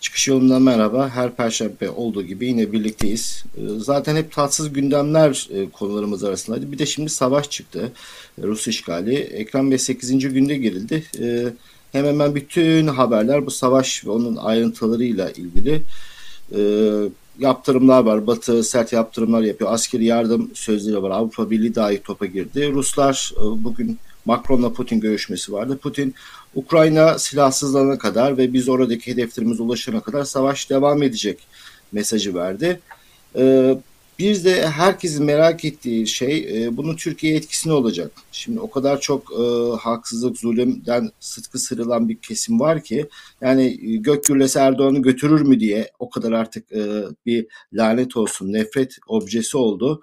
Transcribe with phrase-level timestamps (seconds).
[0.00, 1.08] Çıkış yolundan merhaba.
[1.08, 3.44] Her perşembe olduğu gibi yine birlikteyiz.
[3.56, 6.72] Ee, zaten hep tatsız gündemler e, konularımız arasındaydı.
[6.72, 7.92] Bir de şimdi savaş çıktı.
[8.42, 9.14] E, Rus işgali.
[9.14, 10.32] Ekran Bey 8.
[10.32, 11.04] günde girildi.
[11.20, 11.52] Ee,
[11.92, 15.82] hemen hemen bütün haberler bu savaş ve onun ayrıntılarıyla ilgili.
[17.38, 18.26] Yaptırımlar var.
[18.26, 19.72] Batı sert yaptırımlar yapıyor.
[19.72, 21.10] Askeri yardım sözleri var.
[21.10, 22.72] Avrupa Birliği dahi topa girdi.
[22.72, 25.78] Ruslar e, bugün Macron'la Putin görüşmesi vardı.
[25.82, 26.14] Putin
[26.54, 31.38] Ukrayna silahsızlanana kadar ve biz oradaki hedeflerimize ulaşana kadar savaş devam edecek
[31.92, 32.80] mesajı verdi.
[33.36, 33.76] Ee,
[34.18, 38.12] bir de herkesin merak ettiği şey e, bunun Türkiye etkisi ne olacak?
[38.32, 43.08] Şimdi o kadar çok e, haksızlık, zulümden sıtkı sırılan bir kesim var ki
[43.40, 48.52] yani e, gök gürlesi Erdoğan'ı götürür mü diye o kadar artık e, bir lanet olsun,
[48.52, 50.02] nefret objesi oldu.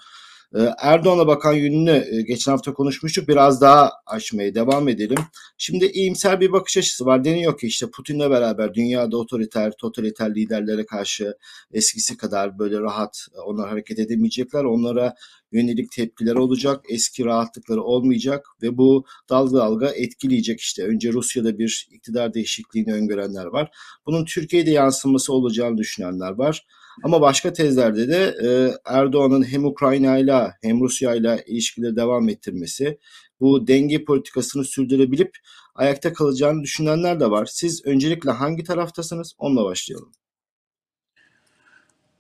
[0.56, 3.28] Ee, Erdoğan'a bakan yönünü e, geçen hafta konuşmuştuk.
[3.28, 5.18] Biraz daha açmaya devam edelim.
[5.58, 7.23] Şimdi iyimser bir bakış açısı var.
[7.23, 11.34] Deniyor ki işte Putin'le beraber dünyada otoriter, totaliter liderlere karşı
[11.72, 14.64] eskisi kadar böyle rahat e, onlar hareket edemeyecekler.
[14.64, 15.16] Onlara
[15.52, 16.86] yönelik tepkileri olacak.
[16.89, 20.84] Eski rahatlıkları olmayacak ve bu dalga dalga etkileyecek işte.
[20.84, 23.72] Önce Rusya'da bir iktidar değişikliğini öngörenler var.
[24.06, 26.66] Bunun Türkiye'de yansıması olacağını düşünenler var.
[27.03, 28.50] Ama başka tezlerde de e,
[28.86, 33.00] Erdoğan'ın hem Ukrayna ile hem Rusya ile ilişkileri devam ettirmesi,
[33.39, 35.38] bu denge politikasını sürdürebilip
[35.76, 37.45] ayakta kalacağını düşünenler de var.
[37.45, 39.34] Siz öncelikle hangi taraftasınız?
[39.38, 40.12] Onunla başlayalım.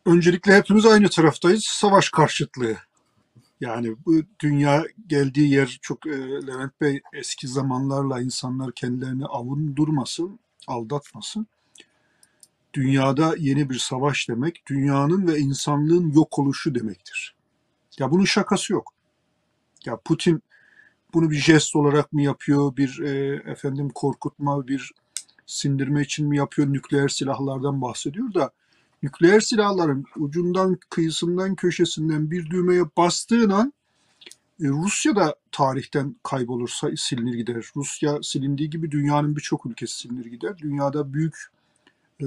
[0.05, 1.63] Öncelikle hepimiz aynı taraftayız.
[1.63, 2.77] Savaş karşıtlığı.
[3.61, 6.11] Yani bu dünya geldiği yer çok e,
[6.47, 11.47] Levent Bey eski zamanlarla insanlar kendilerini avundurmasın, aldatmasın
[12.77, 17.35] dünyada yeni bir savaş demek, dünyanın ve insanlığın yok oluşu demektir.
[17.99, 18.93] Ya bunun şakası yok.
[19.85, 20.43] Ya Putin
[21.13, 24.91] bunu bir jest olarak mı yapıyor, bir e, efendim korkutma, bir
[25.45, 28.51] sindirme için mi yapıyor, nükleer silahlardan bahsediyor da
[29.03, 33.73] nükleer silahların ucundan, kıyısından, köşesinden bir düğmeye bastığın an
[34.61, 37.65] e, Rusya da tarihten kaybolursa silinir gider.
[37.75, 40.57] Rusya silindiği gibi dünyanın birçok ülkesi silinir gider.
[40.57, 41.56] Dünyada büyük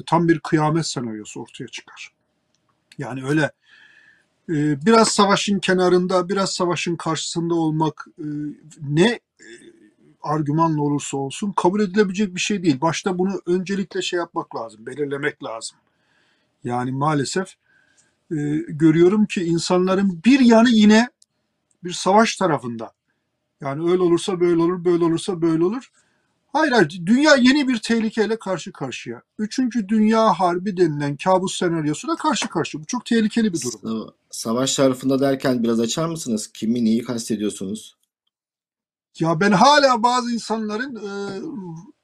[0.06, 2.12] tam bir kıyamet senaryosu ortaya çıkar.
[2.98, 3.50] Yani öyle
[4.48, 8.24] e, biraz savaşın kenarında, biraz savaşın karşısında olmak e,
[8.80, 9.20] ne
[10.22, 12.80] argümanla olursa olsun kabul edilebilecek bir şey değil.
[12.80, 15.78] Başta bunu öncelikle şey yapmak lazım, belirlemek lazım.
[16.64, 17.54] Yani maalesef
[18.68, 21.08] görüyorum ki insanların bir yanı yine
[21.84, 22.92] bir savaş tarafında.
[23.60, 25.90] Yani öyle olursa böyle olur, böyle olursa böyle olur.
[26.52, 27.00] Hayır, hayır.
[27.06, 29.22] Dünya yeni bir tehlikeyle karşı karşıya.
[29.38, 32.82] Üçüncü Dünya Harbi denilen kabus senaryosuna karşı karşıya.
[32.82, 34.14] Bu çok tehlikeli bir durum.
[34.30, 36.50] Savaş tarafında derken biraz açar mısınız?
[36.54, 37.96] Kimi neyi kastediyorsunuz?
[39.18, 41.10] Ya ben hala bazı insanların e,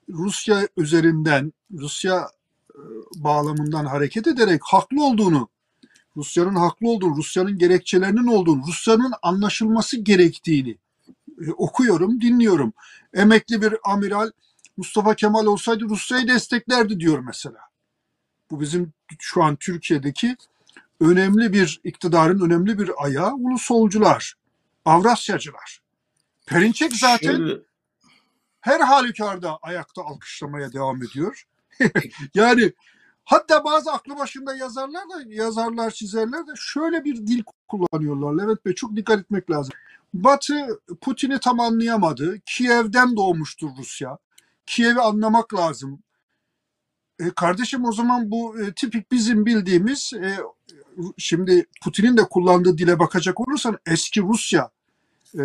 [0.09, 2.31] Rusya üzerinden, Rusya
[2.75, 2.81] e,
[3.17, 5.49] bağlamından hareket ederek haklı olduğunu,
[6.17, 10.79] Rusya'nın haklı olduğunu, Rusya'nın gerekçelerinin olduğunu, Rusya'nın anlaşılması gerektiğini
[11.47, 12.73] e, okuyorum, dinliyorum.
[13.17, 14.31] Emekli bir amiral
[14.77, 17.61] Mustafa Kemal olsaydı Rusya'yı desteklerdi diyor mesela.
[18.51, 20.37] Bu bizim şu an Türkiye'deki
[21.01, 24.35] önemli bir iktidarın önemli bir ayağı ulusolcular,
[24.85, 25.81] Avrasyacılar.
[26.47, 27.61] Perinçek zaten Şöyle...
[28.61, 31.47] her halükarda ayakta alkışlamaya devam ediyor.
[32.35, 32.73] yani
[33.25, 38.45] hatta bazı aklı başında yazarlar da yazarlar, çizerler de şöyle bir dil kullanıyorlar.
[38.45, 39.75] Levent Bey çok dikkat etmek lazım.
[40.15, 42.39] Batı Putin'i tam anlayamadı.
[42.47, 44.19] Kiev'den doğmuştur Rusya.
[44.67, 46.03] Kiev'i anlamak lazım.
[47.21, 50.37] E, kardeşim o zaman bu e, tipik bizim bildiğimiz e,
[51.19, 54.71] şimdi Putin'in de kullandığı dile bakacak olursan eski Rusya
[55.35, 55.43] e,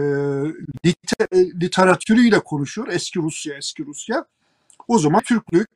[0.85, 2.87] liter, e, literatürüyle konuşuyor.
[2.87, 4.25] Eski Rusya, eski Rusya.
[4.87, 5.69] O zaman Türklük,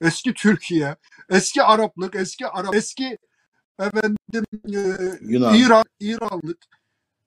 [0.00, 0.96] eski Türkiye,
[1.30, 3.18] eski Araplık, eski Arap, eski
[3.80, 4.16] efendim
[4.74, 4.80] e,
[5.20, 5.54] Yunan.
[5.54, 6.58] İran, İranlık.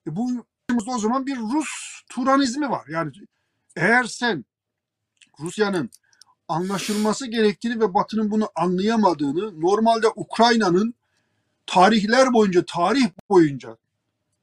[0.07, 0.45] E, bu
[0.87, 2.85] o zaman bir Rus Turanizmi var.
[2.89, 3.11] Yani
[3.75, 4.45] eğer sen
[5.39, 5.89] Rusya'nın
[6.47, 10.93] anlaşılması gerektiğini ve Batı'nın bunu anlayamadığını, normalde Ukrayna'nın
[11.65, 13.77] tarihler boyunca, tarih boyunca,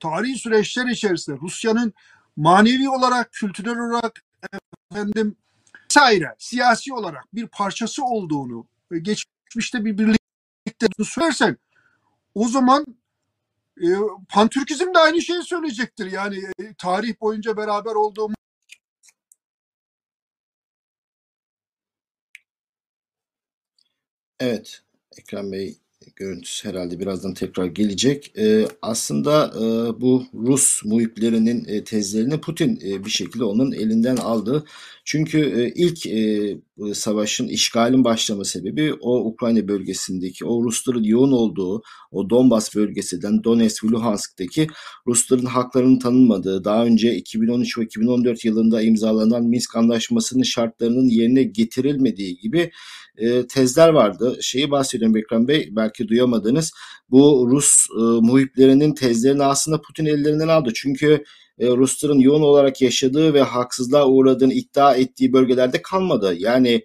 [0.00, 1.92] tarihi süreçler içerisinde Rusya'nın
[2.36, 4.24] manevi olarak, kültürel olarak,
[4.90, 5.36] efendim,
[5.94, 8.66] vesaire, siyasi olarak bir parçası olduğunu
[9.02, 11.56] geçmişte bir birlikte söylersen
[12.34, 12.86] o zaman
[13.82, 13.86] e,
[14.28, 16.12] Pantürkizm de aynı şeyi söyleyecektir.
[16.12, 18.34] Yani e, tarih boyunca beraber olduğumuz
[24.40, 24.82] Evet,
[25.18, 25.83] Ekrem Bey
[26.16, 28.32] görüntüsü herhalde birazdan tekrar gelecek.
[28.38, 34.64] Ee, aslında e, bu Rus muhiplerinin e, tezlerini Putin e, bir şekilde onun elinden aldı.
[35.04, 36.56] Çünkü e, ilk e,
[36.94, 43.84] savaşın, işgalin başlama sebebi o Ukrayna bölgesindeki o Rusların yoğun olduğu o Donbas bölgesinden Donetsk
[43.84, 44.66] ve Luhansk'taki
[45.06, 52.38] Rusların haklarının tanınmadığı, daha önce 2013 ve 2014 yılında imzalanan Minsk Anlaşması'nın şartlarının yerine getirilmediği
[52.38, 52.70] gibi
[53.16, 54.38] e, tezler vardı.
[54.40, 56.72] Şeyi bahsediyorum Bekram Bey, belki duyamadınız.
[57.10, 60.70] Bu Rus e, muhiplerinin tezlerini aslında Putin ellerinden aldı.
[60.74, 61.24] Çünkü
[61.58, 66.34] e, Rusların yoğun olarak yaşadığı ve haksızlığa uğradığını iddia ettiği bölgelerde kalmadı.
[66.38, 66.84] Yani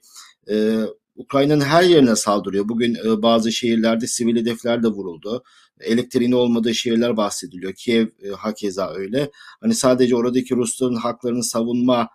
[0.52, 0.80] e,
[1.16, 2.70] Ukrayna'nın her yerine saldırıyor.
[2.70, 5.44] Bugün e, bazı şehirlerde sivil hedefler de vuruldu.
[5.80, 7.74] Elektriğin olmadığı şehirler bahsediliyor.
[7.74, 9.32] Kiev e, hakeza öyle.
[9.62, 12.10] Hani sadece oradaki Rusların haklarını savunma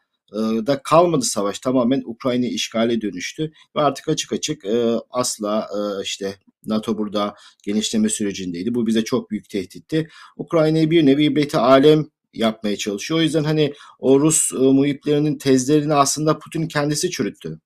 [0.66, 1.58] da kalmadı savaş.
[1.58, 3.52] Tamamen Ukrayna işgale dönüştü.
[3.76, 8.74] Ve artık açık açık e, asla e, işte NATO burada genişleme sürecindeydi.
[8.74, 10.08] Bu bize çok büyük tehditti.
[10.36, 13.20] Ukrayna'yı bir nevi beti alem yapmaya çalışıyor.
[13.20, 17.60] O yüzden hani o Rus e, muhiplerinin tezlerini aslında Putin kendisi çürüttü.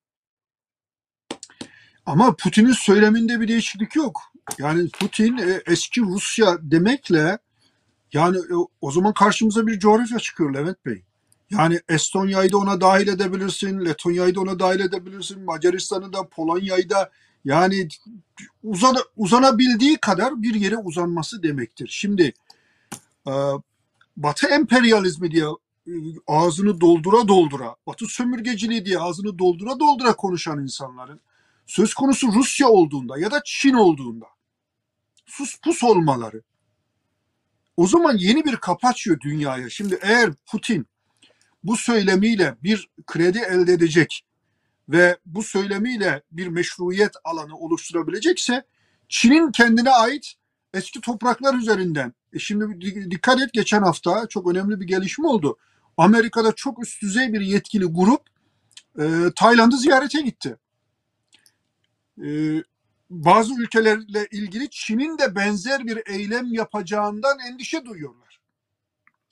[2.06, 4.20] Ama Putin'in söyleminde bir değişiklik yok.
[4.58, 7.38] Yani Putin e, eski Rusya demekle
[8.12, 11.04] yani e, o zaman karşımıza bir coğrafya çıkıyor Levent Bey.
[11.50, 17.10] Yani Estonya'yı da ona dahil edebilirsin, Letonya'yı da ona dahil edebilirsin, Macaristan'ı da, Polonya'yı da
[17.44, 17.88] yani
[18.62, 21.88] uzan, uzanabildiği kadar bir yere uzanması demektir.
[21.92, 22.32] Şimdi
[23.28, 23.32] e,
[24.16, 25.44] Batı emperyalizmi diye
[25.86, 25.92] e,
[26.26, 31.20] ağzını doldura doldura, Batı sömürgeciliği diye ağzını doldura doldura konuşan insanların
[31.66, 34.26] söz konusu Rusya olduğunda ya da Çin olduğunda
[35.26, 36.42] sus pus olmaları
[37.76, 39.70] o zaman yeni bir kapı açıyor dünyaya.
[39.70, 40.86] Şimdi eğer Putin
[41.64, 44.24] bu söylemiyle bir kredi elde edecek
[44.88, 48.64] ve bu söylemiyle bir meşruiyet alanı oluşturabilecekse
[49.08, 50.34] Çin'in kendine ait
[50.74, 52.12] eski topraklar üzerinden.
[52.32, 55.58] E şimdi dikkat et geçen hafta çok önemli bir gelişme oldu.
[55.96, 58.22] Amerika'da çok üst düzey bir yetkili grup
[58.98, 59.04] e,
[59.36, 60.56] Tayland'ı ziyarete gitti.
[62.22, 62.28] E,
[63.10, 68.40] bazı ülkelerle ilgili Çin'in de benzer bir eylem yapacağından endişe duyuyorlar.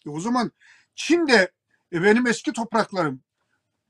[0.06, 0.52] E o zaman
[0.94, 1.50] Çin de
[1.92, 3.20] e, benim eski topraklarım,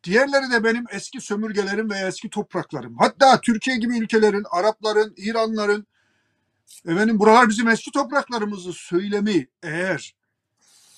[0.05, 2.97] diğerleri de benim eski sömürgelerim veya eski topraklarım.
[2.99, 5.87] Hatta Türkiye gibi ülkelerin, Arapların, İranların,
[6.87, 10.15] efendim buralar bizim eski topraklarımızı söylemi eğer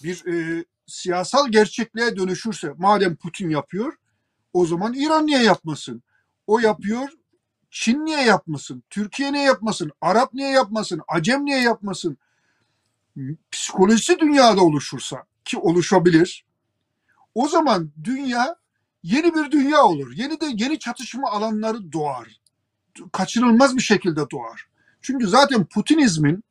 [0.02, 3.92] bir e, siyasal gerçekliğe dönüşürse, madem Putin yapıyor,
[4.52, 6.02] o zaman İran niye yapmasın?
[6.46, 7.08] O yapıyor,
[7.70, 8.82] Çin niye yapmasın?
[8.90, 9.90] Türkiye niye yapmasın?
[10.00, 11.00] Arap niye yapmasın?
[11.08, 12.18] Acem niye yapmasın?
[13.50, 16.47] Psikolojisi dünyada oluşursa ki oluşabilir.
[17.38, 18.56] O zaman dünya
[19.02, 20.12] yeni bir dünya olur.
[20.12, 22.40] Yeni de yeni çatışma alanları doğar.
[23.12, 24.68] Kaçınılmaz bir şekilde doğar.
[25.00, 26.44] Çünkü zaten Putinizmin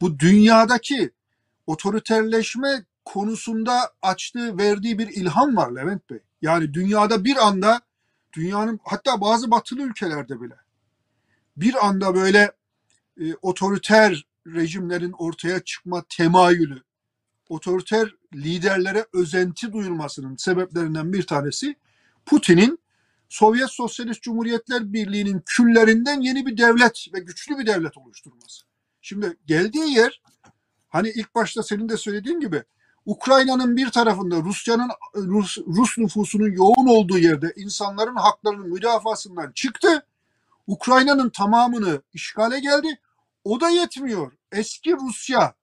[0.00, 1.10] bu dünyadaki
[1.66, 6.18] otoriterleşme konusunda açtığı, verdiği bir ilham var Levent Bey.
[6.42, 7.80] Yani dünyada bir anda
[8.32, 10.56] dünyanın hatta bazı batılı ülkelerde bile
[11.56, 12.52] bir anda böyle
[13.20, 16.82] e, otoriter rejimlerin ortaya çıkma temayülü,
[17.48, 21.76] otoriter liderlere özenti duyulmasının sebeplerinden bir tanesi
[22.26, 22.78] Putin'in
[23.28, 28.64] Sovyet Sosyalist Cumhuriyetler Birliği'nin küllerinden yeni bir devlet ve güçlü bir devlet oluşturması.
[29.00, 30.22] Şimdi geldiği yer
[30.88, 32.62] hani ilk başta senin de söylediğin gibi
[33.06, 40.06] Ukrayna'nın bir tarafında Rusya'nın Rus, Rus nüfusunun yoğun olduğu yerde insanların haklarının müdafasından çıktı.
[40.66, 43.00] Ukrayna'nın tamamını işgale geldi.
[43.44, 44.32] O da yetmiyor.
[44.52, 45.54] Eski Rusya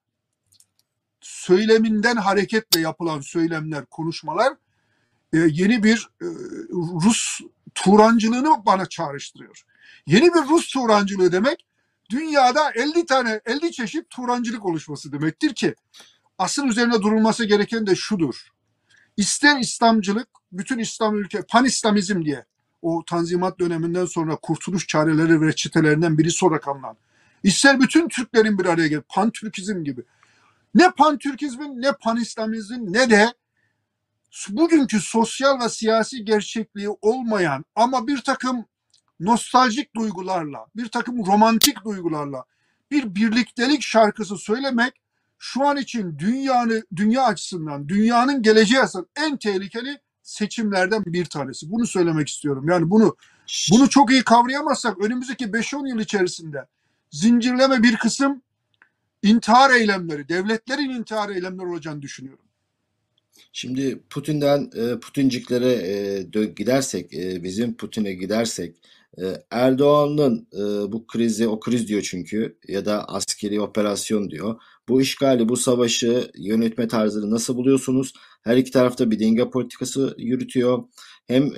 [1.24, 4.54] söyleminden hareketle yapılan söylemler, konuşmalar
[5.34, 6.26] e, yeni bir e,
[7.06, 7.40] Rus
[7.76, 9.64] Turancılığını bana çağrıştırıyor.
[10.08, 11.66] Yeni bir Rus Turancılığı demek
[12.10, 15.76] dünyada 50 tane 50 çeşit Turancılık oluşması demektir ki
[16.38, 18.48] asıl üzerine durulması gereken de şudur.
[19.18, 22.46] İster İslamcılık, bütün İslam ülke, pan-İslamizm diye
[22.82, 26.98] o tanzimat döneminden sonra kurtuluş çareleri ve reçetelerinden birisi olarak anılan.
[27.44, 30.02] İster bütün Türklerin bir araya gelip pan-Türkizm gibi.
[30.74, 33.34] Ne pan-Türkizmin ne pan-İslamizmin ne de
[34.50, 38.66] bugünkü sosyal ve siyasi gerçekliği olmayan ama bir takım
[39.20, 42.44] nostaljik duygularla, bir takım romantik duygularla
[42.92, 44.94] bir birliktelik şarkısı söylemek
[45.40, 51.72] şu an için dünyanın dünya açısından, dünyanın geleceği açısından en tehlikeli seçimlerden bir tanesi.
[51.72, 52.70] Bunu söylemek istiyorum.
[52.70, 53.16] Yani bunu
[53.72, 56.66] bunu çok iyi kavrayamazsak önümüzdeki 5-10 yıl içerisinde
[57.12, 58.42] zincirleme bir kısım
[59.24, 62.46] intihar eylemleri, devletlerin intihar eylemleri olacağını düşünüyorum.
[63.54, 68.76] Şimdi Putin'den e, Putinciklere e, gidersek, e, bizim Putin'e gidersek,
[69.52, 70.48] Erdoğan'ın
[70.92, 74.62] bu krizi, o kriz diyor çünkü ya da askeri operasyon diyor.
[74.88, 78.14] Bu işgali, bu savaşı yönetme tarzını nasıl buluyorsunuz?
[78.44, 80.84] Her iki tarafta bir denge politikası yürütüyor.
[81.28, 81.50] Hem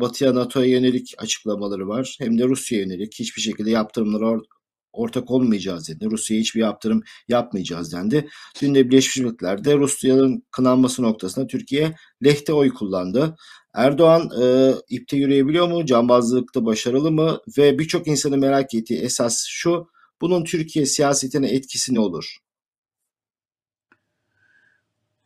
[0.00, 4.44] Batı'ya NATO'ya yönelik açıklamaları var hem de Rusya'ya yönelik hiçbir şekilde yaptırımlara or-
[4.92, 6.10] ortak olmayacağız dedi.
[6.10, 8.28] Rusya'ya hiçbir yaptırım yapmayacağız dendi.
[8.62, 11.94] Dün de Birleşmiş Milletler'de Rusya'nın kınanması noktasında Türkiye
[12.24, 13.36] lehte oy kullandı.
[13.74, 15.86] Erdoğan e, ipte yürüyebiliyor mu?
[15.86, 17.38] Cambazlıkta başarılı mı?
[17.58, 19.86] Ve birçok insanın merak ettiği esas şu.
[20.20, 22.36] Bunun Türkiye siyasetine etkisi ne olur?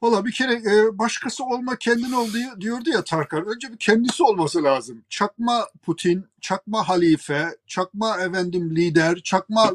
[0.04, 3.46] Valla bir kere e, başkası olma kendin ol diye- diyordu ya Tarkan.
[3.46, 5.04] Önce bir kendisi olması lazım.
[5.08, 9.74] Çakma Putin, çakma halife, çakma efendim lider, çakma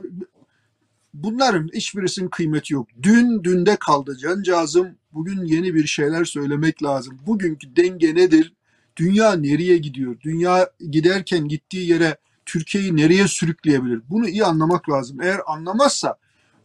[1.13, 2.87] bunların hiçbirisinin kıymeti yok.
[3.01, 4.87] Dün dünde kaldı cancağızım.
[5.13, 7.17] Bugün yeni bir şeyler söylemek lazım.
[7.27, 8.53] Bugünkü denge nedir?
[8.97, 10.15] Dünya nereye gidiyor?
[10.21, 14.01] Dünya giderken gittiği yere Türkiye'yi nereye sürükleyebilir?
[14.09, 15.21] Bunu iyi anlamak lazım.
[15.21, 16.17] Eğer anlamazsa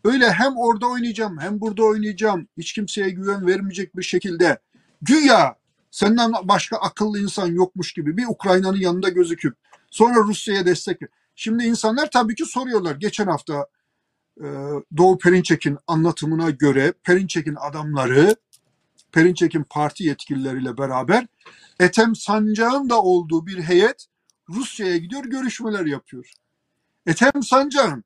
[0.05, 4.59] öyle hem orada oynayacağım hem burada oynayacağım hiç kimseye güven vermeyecek bir şekilde
[5.03, 5.57] güya
[5.91, 9.57] senden başka akıllı insan yokmuş gibi bir Ukrayna'nın yanında gözüküp
[9.91, 11.01] sonra Rusya'ya destek
[11.37, 12.97] Şimdi insanlar tabii ki soruyorlar.
[12.97, 13.67] Geçen hafta
[14.41, 14.47] e,
[14.97, 18.37] Doğu Perinçek'in anlatımına göre Perinçek'in adamları
[19.13, 21.27] Perinçek'in parti yetkilileriyle beraber
[21.81, 24.07] Ethem Sancak'ın da olduğu bir heyet
[24.49, 26.33] Rusya'ya gidiyor görüşmeler yapıyor.
[27.07, 28.05] Ethem Sancak'ın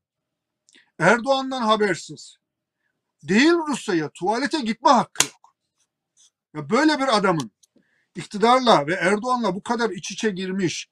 [0.99, 2.37] Erdoğan'dan habersiz
[3.23, 5.55] değil Rusya'ya tuvalete gitme hakkı yok.
[6.55, 7.51] Ya böyle bir adamın
[8.15, 10.89] iktidarla ve Erdoğan'la bu kadar iç içe girmiş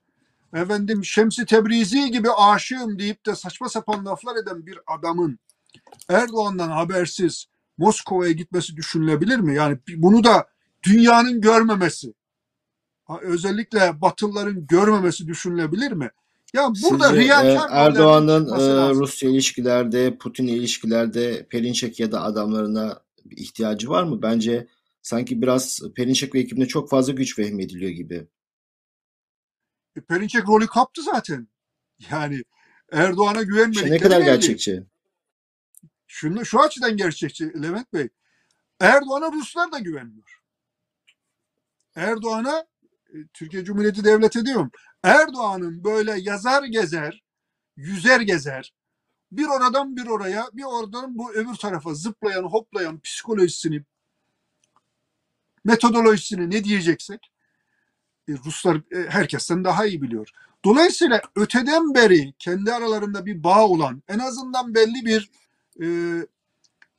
[0.54, 5.38] efendim Şemsi Tebrizi gibi aşığım deyip de saçma sapan laflar eden bir adamın
[6.08, 7.46] Erdoğan'dan habersiz
[7.78, 9.54] Moskova'ya gitmesi düşünülebilir mi?
[9.54, 10.48] Yani bunu da
[10.82, 12.14] dünyanın görmemesi,
[13.20, 16.10] özellikle Batılıların görmemesi düşünülebilir mi?
[16.54, 18.94] Ya burada Sizce, e, Erdoğan'ın e.
[18.94, 24.22] Rusya ilişkilerde, Putin ilişkilerde Perinçek ya da adamlarına bir ihtiyacı var mı?
[24.22, 24.68] Bence
[25.02, 28.28] sanki biraz Perinçek ve ekibine çok fazla güç vehmediliyor gibi.
[29.96, 31.48] E, Perinçek rolü kaptı zaten.
[32.10, 32.42] Yani
[32.92, 34.26] Erdoğan'a İşte güvenmedikleri ne kadar belli.
[34.26, 34.82] gerçekçi?
[36.06, 38.08] Şunu, şu açıdan gerçekçi Levent Bey.
[38.80, 40.40] Erdoğan'a Ruslar da güvenmiyor.
[41.94, 42.66] Erdoğan'a
[43.08, 44.70] e, Türkiye Cumhuriyeti Devleti diyorum.
[45.06, 47.22] Erdoğan'ın böyle yazar gezer,
[47.76, 48.74] yüzer gezer,
[49.32, 53.84] bir oradan bir oraya, bir oradan bu öbür tarafa zıplayan, hoplayan psikolojisini,
[55.64, 57.32] metodolojisini ne diyeceksek
[58.28, 60.28] e, Ruslar e, herkesten daha iyi biliyor.
[60.64, 65.30] Dolayısıyla öteden beri kendi aralarında bir bağ olan, en azından belli bir
[65.82, 65.86] e,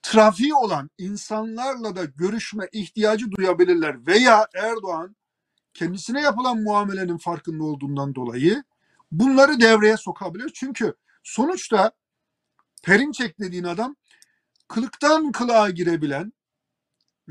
[0.01, 4.07] trafiği olan insanlarla da görüşme ihtiyacı duyabilirler.
[4.07, 5.15] Veya Erdoğan
[5.77, 8.63] kendisine yapılan muamelenin farkında olduğundan dolayı
[9.11, 10.51] bunları devreye sokabilir.
[10.53, 10.93] Çünkü
[11.23, 11.91] sonuçta
[12.83, 13.95] Perinçek dediğin adam
[14.67, 16.33] kılıktan kılığa girebilen,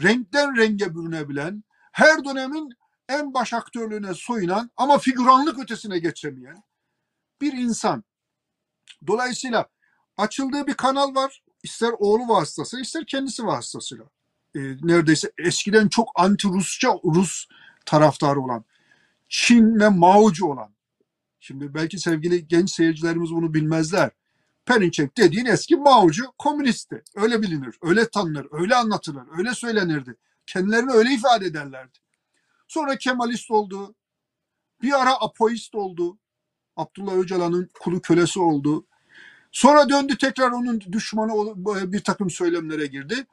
[0.02, 2.72] renkten renge bürünebilen, her dönemin
[3.08, 6.62] en baş aktörlüğüne soyunan ama figüranlık ötesine geçemeyen
[7.40, 8.04] bir insan.
[9.06, 9.66] Dolayısıyla
[10.16, 11.42] açıldığı bir kanal var.
[11.62, 14.04] İster oğlu vasıtası, ister kendisi vasıtasıyla.
[14.54, 17.46] Ee, neredeyse eskiden çok anti-Rusça, Rus
[17.86, 18.64] taraftarı olan,
[19.28, 20.74] Çin ve Mao'cu olan.
[21.40, 24.10] Şimdi belki sevgili genç seyircilerimiz bunu bilmezler.
[24.64, 27.02] Perinçek dediğin eski Mao'cu komünistti.
[27.14, 30.16] Öyle bilinir, öyle tanınır, öyle anlatılır, öyle söylenirdi.
[30.46, 31.98] Kendilerini öyle ifade ederlerdi.
[32.68, 33.94] Sonra Kemalist oldu.
[34.82, 36.18] Bir ara apoist oldu.
[36.76, 38.86] Abdullah Öcalan'ın kulu kölesi oldu.
[39.52, 41.32] Sonra döndü tekrar onun düşmanı
[41.92, 43.26] bir takım söylemlere girdi.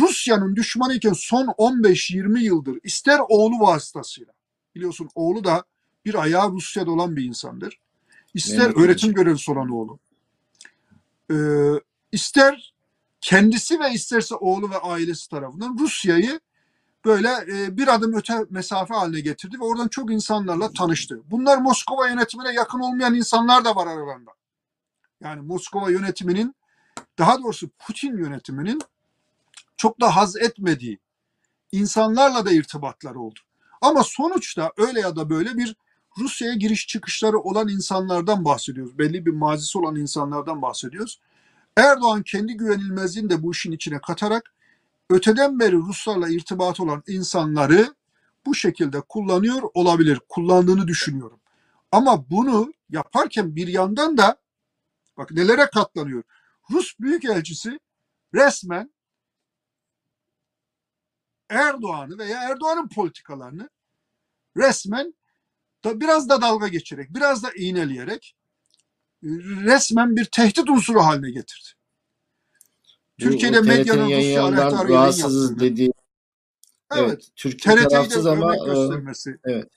[0.00, 4.32] Rusya'nın düşmanı iken son 15-20 yıldır ister oğlu vasıtasıyla
[4.74, 5.64] biliyorsun oğlu da
[6.04, 7.80] bir ayağı Rusya'da olan bir insandır.
[8.34, 9.98] İster Mehmet öğretim görevlisi olan oğlu.
[11.30, 11.36] Ee,
[12.12, 12.74] ister
[13.20, 16.40] kendisi ve isterse oğlu ve ailesi tarafından Rusya'yı
[17.04, 21.22] böyle e, bir adım öte mesafe haline getirdi ve oradan çok insanlarla tanıştı.
[21.30, 24.30] Bunlar Moskova yönetimine yakın olmayan insanlar da var aralarında.
[25.20, 26.54] Yani Moskova yönetiminin
[27.18, 28.80] daha doğrusu Putin yönetiminin
[29.78, 30.98] çok da haz etmediği
[31.72, 33.40] insanlarla da irtibatları oldu.
[33.80, 35.76] Ama sonuçta öyle ya da böyle bir
[36.18, 38.98] Rusya'ya giriş çıkışları olan insanlardan bahsediyoruz.
[38.98, 41.20] Belli bir mazisi olan insanlardan bahsediyoruz.
[41.76, 44.52] Erdoğan kendi güvenilmezliğini de bu işin içine katarak
[45.10, 47.94] öteden beri Ruslarla irtibat olan insanları
[48.46, 50.20] bu şekilde kullanıyor olabilir.
[50.28, 51.40] Kullandığını düşünüyorum.
[51.92, 54.36] Ama bunu yaparken bir yandan da
[55.16, 56.22] bak nelere katlanıyor.
[56.70, 57.80] Rus Büyükelçisi
[58.34, 58.90] resmen
[61.48, 63.68] Erdoğan'ı veya Erdoğan'ın politikalarını
[64.56, 65.14] resmen
[65.84, 68.36] da biraz da dalga geçerek, biraz da iğneleyerek
[69.64, 71.68] resmen bir tehdit unsuru haline getirdi.
[73.18, 75.92] Türkiye'de medyanın Rusya rahatsızız dediği
[76.94, 77.08] Evet.
[77.10, 79.38] Evet, Türkiye tarafsız ama e, göstermesi.
[79.44, 79.68] evet.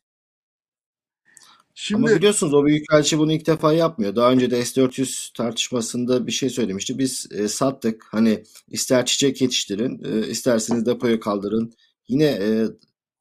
[1.83, 4.15] Şimdi Ama biliyorsunuz o büyükelçi bunu ilk defa yapmıyor.
[4.15, 6.97] Daha önce de S-400 tartışmasında bir şey söylemişti.
[6.97, 8.05] Biz e, sattık.
[8.11, 11.73] Hani ister çiçek yetiştirin, e, isterseniz depoya kaldırın.
[12.07, 12.67] Yine e,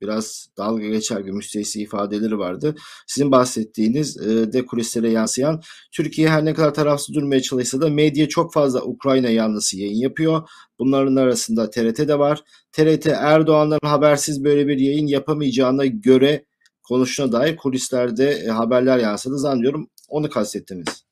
[0.01, 2.75] biraz dalga geçer gibi müstehsi ifadeleri vardı.
[3.07, 5.63] Sizin bahsettiğiniz e, de kulislere yansıyan
[5.93, 10.49] Türkiye her ne kadar tarafsız durmaya çalışsa da medya çok fazla Ukrayna yanlısı yayın yapıyor.
[10.79, 12.43] Bunların arasında TRT de var.
[12.73, 16.45] TRT Erdoğan'dan habersiz böyle bir yayın yapamayacağına göre
[16.91, 19.89] konuşuna dair kulislerde e, haberler yansıdı zannediyorum.
[20.09, 21.05] Onu kastettiniz.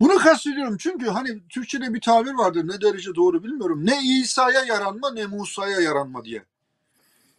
[0.00, 3.86] bunu kastediyorum çünkü hani Türkçe'de bir tabir vardır ne derece doğru bilmiyorum.
[3.86, 6.42] Ne İsa'ya yaranma ne Musa'ya yaranma diye.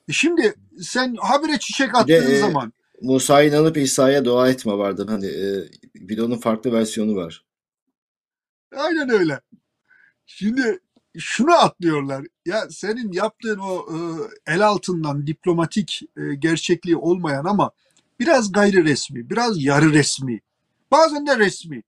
[0.09, 4.73] E Şimdi sen habire çiçek Bir de attığın e, zaman Musa'ya inanıp İsa'ya dua etme
[4.73, 5.07] vardır.
[5.07, 7.45] Hani e, bir de onun farklı versiyonu var.
[8.75, 9.41] aynen öyle.
[10.25, 10.79] Şimdi
[11.19, 12.25] şunu atlıyorlar.
[12.45, 13.97] Ya senin yaptığın o e,
[14.53, 17.71] el altından diplomatik e, gerçekliği olmayan ama
[18.19, 20.41] biraz gayri resmi, biraz yarı resmi,
[20.91, 21.83] bazen de resmi.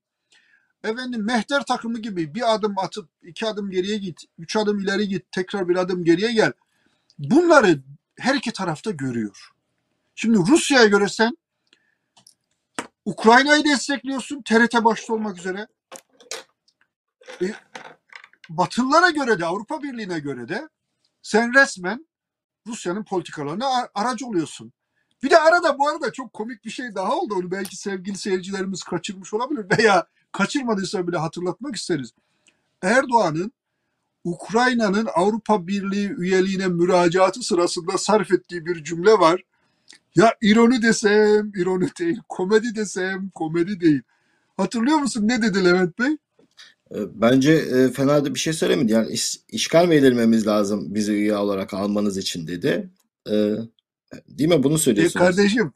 [0.84, 5.32] Efendim mehter takımı gibi bir adım atıp iki adım geriye git, üç adım ileri git,
[5.32, 6.52] tekrar bir adım geriye gel.
[7.18, 7.82] Bunları
[8.18, 9.50] her iki tarafta görüyor.
[10.14, 11.36] Şimdi Rusya'ya göre sen
[13.04, 15.66] Ukrayna'yı destekliyorsun, TRT başta olmak üzere.
[17.42, 17.46] E,
[18.48, 20.68] Batılılara göre de Avrupa Birliği'ne göre de
[21.22, 22.06] sen resmen
[22.66, 24.72] Rusya'nın politikalarına aracı oluyorsun.
[25.22, 27.34] Bir de arada bu arada çok komik bir şey daha oldu.
[27.34, 32.12] Onu belki sevgili seyircilerimiz kaçırmış olabilir veya kaçırmadıysa bile hatırlatmak isteriz.
[32.82, 33.52] Erdoğan'ın
[34.24, 39.42] Ukrayna'nın Avrupa Birliği üyeliğine müracaatı sırasında sarf ettiği bir cümle var.
[40.14, 44.02] Ya ironi desem ironi değil, komedi desem komedi değil.
[44.56, 46.16] Hatırlıyor musun ne dedi Levent Bey?
[46.94, 48.92] E, Bence e, fena da bir şey söylemedi.
[48.92, 52.90] Yani iş- işgal mi edilmemiz lazım bizi üye olarak almanız için dedi.
[53.30, 53.54] E,
[54.28, 54.62] değil mi?
[54.62, 55.26] Bunu E söylüyorsunuz.
[55.26, 55.72] kardeşim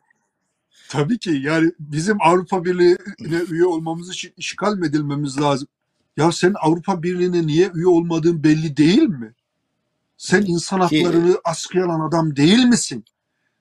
[0.88, 5.68] tabii ki yani bizim Avrupa Birliği'ne üye olmamız için işgal mi edilmemiz lazım?
[6.16, 9.34] Ya sen Avrupa Birliği'ne niye üye olmadığın belli değil mi?
[10.16, 13.04] Sen insan haklarını askıya alan adam değil misin?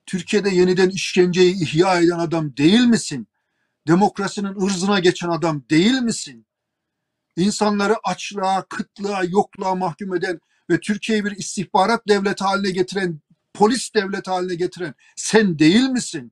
[0.05, 3.27] Türkiye'de yeniden işkenceyi ihya eden adam değil misin?
[3.87, 6.45] Demokrasinin ırzına geçen adam değil misin?
[7.41, 13.19] İnsanları açlığa, kıtlığa, yokluğa mahkum eden ve Türkiye'yi bir istihbarat devleti haline getiren,
[13.54, 16.32] polis devleti haline getiren sen değil misin?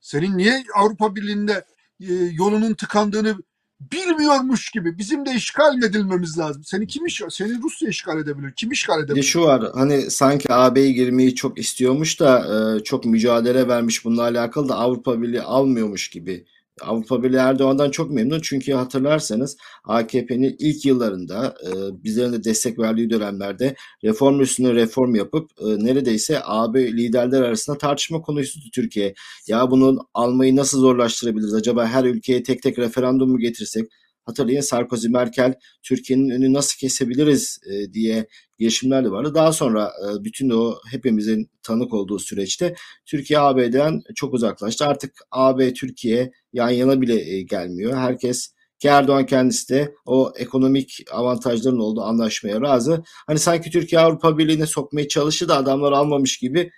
[0.00, 1.64] Senin niye Avrupa Birliği'nde
[2.00, 3.36] e, yolunun tıkandığını
[3.80, 6.64] bilmiyormuş gibi bizim de işgal mi edilmemiz lazım?
[6.64, 9.22] Seni kim işgal, seni Rusya işgal edebilir, kim işgal edebilir?
[9.22, 12.40] şu var hani sanki AB'ye girmeyi çok istiyormuş da
[12.76, 16.44] e, çok mücadele vermiş bununla alakalı da Avrupa Birliği almıyormuş gibi.
[16.82, 21.70] Avrupa Birliği Erdoğan'dan çok memnun çünkü hatırlarsanız AKP'nin ilk yıllarında e,
[22.04, 28.20] bizlerin de destek verdiği dönemlerde reform üstüne reform yapıp e, neredeyse AB liderler arasında tartışma
[28.20, 29.14] konusuydu Türkiye.
[29.46, 31.54] Ya bunu almayı nasıl zorlaştırabiliriz?
[31.54, 33.88] Acaba her ülkeye tek tek referandum mu getirsek?
[34.28, 38.26] Hatırlayın Sarkozy, Merkel Türkiye'nin önünü nasıl kesebiliriz e, diye
[38.58, 39.34] girişimler de vardı.
[39.34, 42.74] Daha sonra e, bütün o hepimizin tanık olduğu süreçte
[43.06, 44.86] Türkiye AB'den çok uzaklaştı.
[44.86, 47.96] Artık AB Türkiye yan yana bile e, gelmiyor.
[47.96, 53.02] Herkes ki Erdoğan kendisi de o ekonomik avantajların olduğu anlaşmaya razı.
[53.26, 56.70] Hani sanki Türkiye Avrupa Birliği'ne sokmaya çalıştı da adamlar almamış gibi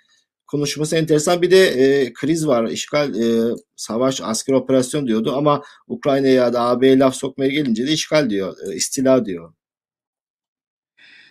[0.51, 1.41] konuşması enteresan.
[1.41, 2.63] Bir de e, kriz var.
[2.67, 7.91] İşgal, e, savaş, asker operasyon diyordu ama Ukrayna'ya ya da AB'ye laf sokmaya gelince de
[7.91, 8.57] işgal diyor.
[8.67, 9.53] E, istila diyor.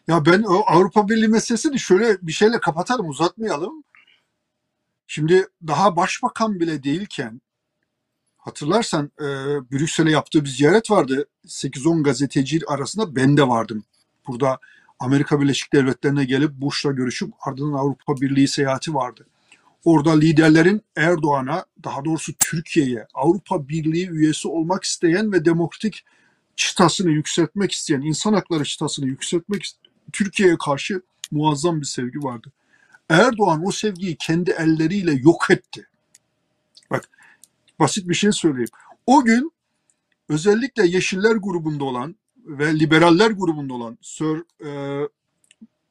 [0.08, 3.84] Ya ben o Avrupa Birliği meselesini şöyle bir şeyle kapatalım, uzatmayalım.
[5.06, 7.40] Şimdi daha başbakan bile değilken
[8.36, 9.26] hatırlarsan e,
[9.72, 11.26] Brüksel'e yaptığı bir ziyaret vardı.
[11.46, 13.84] 8-10 gazeteci arasında ben de vardım.
[14.26, 14.58] Burada
[15.00, 19.26] Amerika Birleşik Devletleri'ne gelip Bush'la görüşüp ardından Avrupa Birliği seyahati vardı.
[19.84, 26.04] Orada liderlerin Erdoğan'a, daha doğrusu Türkiye'ye Avrupa Birliği üyesi olmak isteyen ve demokratik
[26.56, 29.72] çıtasını yükseltmek isteyen, insan hakları çıtasını yükseltmek
[30.12, 32.52] Türkiye'ye karşı muazzam bir sevgi vardı.
[33.08, 35.86] Erdoğan o sevgiyi kendi elleriyle yok etti.
[36.90, 37.08] Bak
[37.78, 38.68] basit bir şey söyleyeyim.
[39.06, 39.52] O gün
[40.28, 45.08] özellikle Yeşiller grubunda olan ve Liberaller grubunda olan Sir e,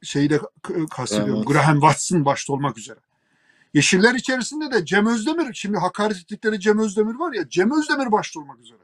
[0.04, 0.40] şeyi de
[0.90, 1.36] kastediyorum.
[1.38, 1.48] Evet.
[1.48, 3.00] Graham Watson başta olmak üzere.
[3.74, 8.40] Yeşiller içerisinde de Cem Özdemir, şimdi hakaret ettikleri Cem Özdemir var ya, Cem Özdemir başta
[8.40, 8.80] olmak üzere.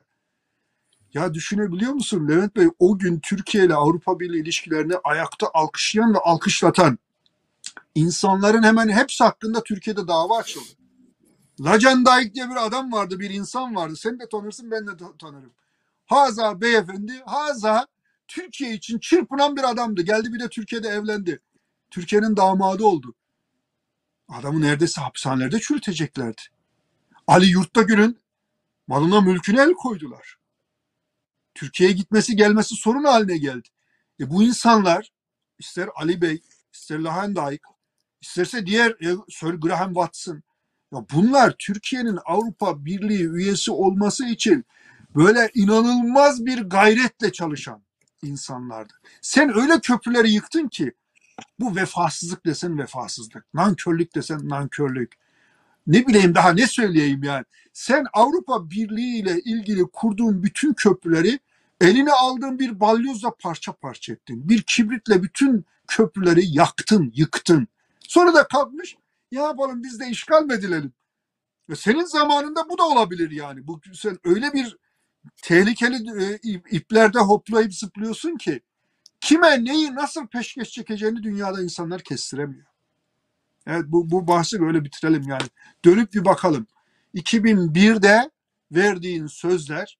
[1.13, 6.17] Ya düşünebiliyor musun Levent Bey o gün Türkiye ile Avrupa Birliği ilişkilerini ayakta alkışlayan ve
[6.17, 6.99] alkışlatan
[7.95, 10.65] insanların hemen hepsi hakkında Türkiye'de dava açıldı.
[11.61, 13.95] Lacan Daik diye bir adam vardı, bir insan vardı.
[13.95, 15.51] Sen de tanırsın, ben de ta- tanırım.
[16.05, 17.87] Haza beyefendi, Haza
[18.27, 20.01] Türkiye için çırpınan bir adamdı.
[20.01, 21.41] Geldi bir de Türkiye'de evlendi.
[21.91, 23.15] Türkiye'nin damadı oldu.
[24.29, 26.41] Adamı neredeyse hapishanelerde çürüteceklerdi.
[27.27, 28.19] Ali Yurttagül'ün
[28.87, 30.37] malına mülküne el koydular.
[31.53, 33.67] Türkiye'ye gitmesi gelmesi sorun haline geldi.
[34.19, 35.11] E bu insanlar
[35.59, 36.41] ister Ali Bey,
[36.73, 37.61] ister Lahendijk,
[38.21, 40.43] isterse diğer e, Sir Graham Watson.
[40.93, 44.65] Ya bunlar Türkiye'nin Avrupa Birliği üyesi olması için
[45.15, 47.81] böyle inanılmaz bir gayretle çalışan
[48.21, 48.93] insanlardı.
[49.21, 50.93] Sen öyle köprüleri yıktın ki
[51.59, 55.13] bu vefasızlık desen vefasızlık, nankörlük desen nankörlük.
[55.87, 57.45] Ne bileyim daha ne söyleyeyim yani.
[57.73, 61.39] Sen Avrupa Birliği ile ilgili kurduğun bütün köprüleri
[61.81, 64.49] eline aldığın bir balyozla parça parça ettin.
[64.49, 67.67] Bir kibritle bütün köprüleri yaktın, yıktın.
[67.99, 68.95] Sonra da kalkmış
[69.31, 70.93] ya yapalım biz de işgal mi edilelim?
[71.69, 73.67] E senin zamanında bu da olabilir yani.
[73.67, 74.77] Bu sen öyle bir
[75.41, 78.61] tehlikeli e, ip- iplerde hoplayıp zıplıyorsun ki
[79.21, 82.65] kime neyi nasıl peşkeş çekeceğini dünyada insanlar kestiremiyor.
[83.67, 85.47] Evet bu, bu bahsi böyle bitirelim yani.
[85.85, 86.67] Dönüp bir bakalım.
[87.15, 88.31] 2001'de
[88.71, 89.97] verdiğin sözler,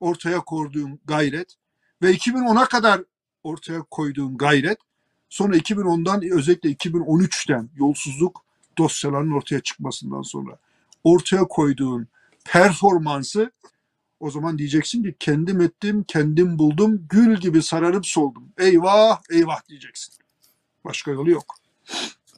[0.00, 1.54] ortaya koyduğun gayret
[2.02, 3.02] ve 2010'a kadar
[3.42, 4.78] ortaya koyduğun gayret
[5.28, 8.44] sonra 2010'dan özellikle 2013'ten yolsuzluk
[8.78, 10.58] dosyalarının ortaya çıkmasından sonra
[11.04, 12.08] ortaya koyduğun
[12.44, 13.52] performansı
[14.20, 18.52] o zaman diyeceksin ki kendim ettim, kendim buldum, gül gibi sararıp soldum.
[18.58, 20.14] Eyvah, eyvah diyeceksin.
[20.84, 21.54] Başka yolu yok.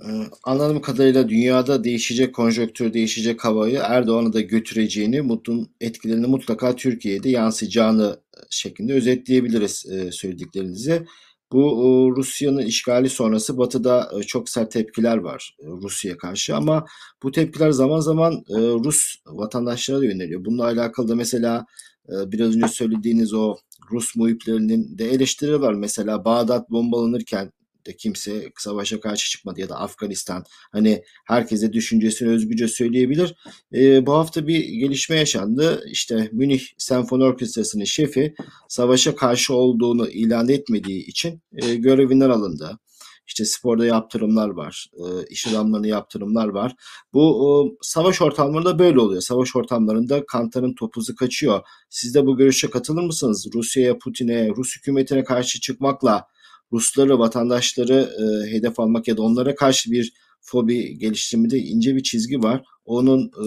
[0.05, 7.31] Ee, Anladığım kadarıyla dünyada değişecek konjonktür, değişecek havayı Erdoğan'ı da götüreceğini, mutlu etkilerini mutlaka Türkiye'de
[7.31, 11.07] yansıyacağını şeklinde özetleyebiliriz e, söylediklerinizi.
[11.53, 16.87] Bu e, Rusya'nın işgali sonrası Batı'da e, çok sert tepkiler var e, Rusya'ya karşı ama
[17.23, 18.45] bu tepkiler zaman zaman
[18.85, 20.45] Rus vatandaşlara da yöneliyor.
[20.45, 21.67] Bununla alakalı da mesela
[22.09, 23.57] biraz önce söylediğiniz o
[23.93, 25.75] Rus muhiplerinin de eleştirileri var.
[25.75, 27.53] Mesela Bağdat bombalanırken
[27.87, 30.45] de kimse savaşa karşı çıkmadı ya da Afganistan.
[30.73, 33.35] Hani herkese düşüncesini özgürce söyleyebilir.
[33.75, 35.85] E, bu hafta bir gelişme yaşandı.
[35.91, 38.35] İşte Münih Senfoni Orkestrası'nın şefi
[38.69, 42.79] savaşa karşı olduğunu ilan etmediği için e, görevinden alındı.
[43.31, 46.75] İşte sporda yaptırımlar var, e, iş adamlarına yaptırımlar var.
[47.13, 49.21] Bu e, savaş ortamlarında böyle oluyor.
[49.21, 51.61] Savaş ortamlarında kantarın topuzu kaçıyor.
[51.91, 53.47] Siz de bu görüşe katılır mısınız?
[53.55, 56.27] Rusya'ya, Putin'e, Rus hükümetine karşı çıkmakla
[56.73, 62.43] Rusları, vatandaşları e, hedef almak ya da onlara karşı bir fobi geliştirmede ince bir çizgi
[62.43, 62.65] var.
[62.85, 63.47] Onun e,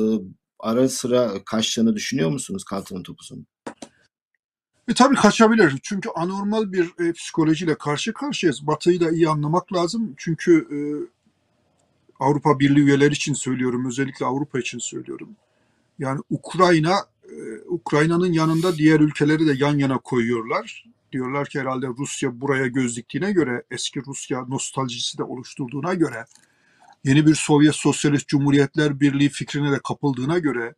[0.60, 3.48] ara sıra kaçtığını düşünüyor musunuz kantarın topuzunun?
[4.88, 5.74] E tabii kaçabilir.
[5.84, 8.68] Çünkü anormal bir e, psikolojiyle karşı karşıyayız.
[8.68, 10.14] Batı'yı da iyi anlamak lazım.
[10.18, 10.78] Çünkü e,
[12.20, 13.88] Avrupa Birliği üyeleri için söylüyorum.
[13.88, 15.36] Özellikle Avrupa için söylüyorum.
[16.00, 17.34] Yani Ukrayna, e,
[17.68, 20.86] Ukrayna'nın yanında diğer ülkeleri de yan yana koyuyorlar.
[21.14, 26.26] Diyorlar ki herhalde Rusya buraya göz diktiğine göre, eski Rusya nostaljisi de oluşturduğuna göre,
[27.04, 30.74] yeni bir Sovyet Sosyalist Cumhuriyetler Birliği fikrine de kapıldığına göre,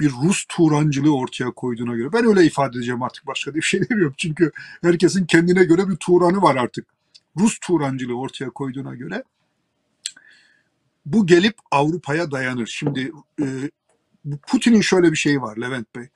[0.00, 2.12] bir Rus Turancılığı ortaya koyduğuna göre.
[2.12, 4.14] Ben öyle ifade edeceğim artık başka bir şey demiyorum.
[4.16, 6.86] Çünkü herkesin kendine göre bir Turan'ı var artık.
[7.38, 9.22] Rus Turancılığı ortaya koyduğuna göre
[11.06, 12.66] bu gelip Avrupa'ya dayanır.
[12.66, 13.46] Şimdi e,
[14.46, 16.08] Putin'in şöyle bir şeyi var Levent Bey.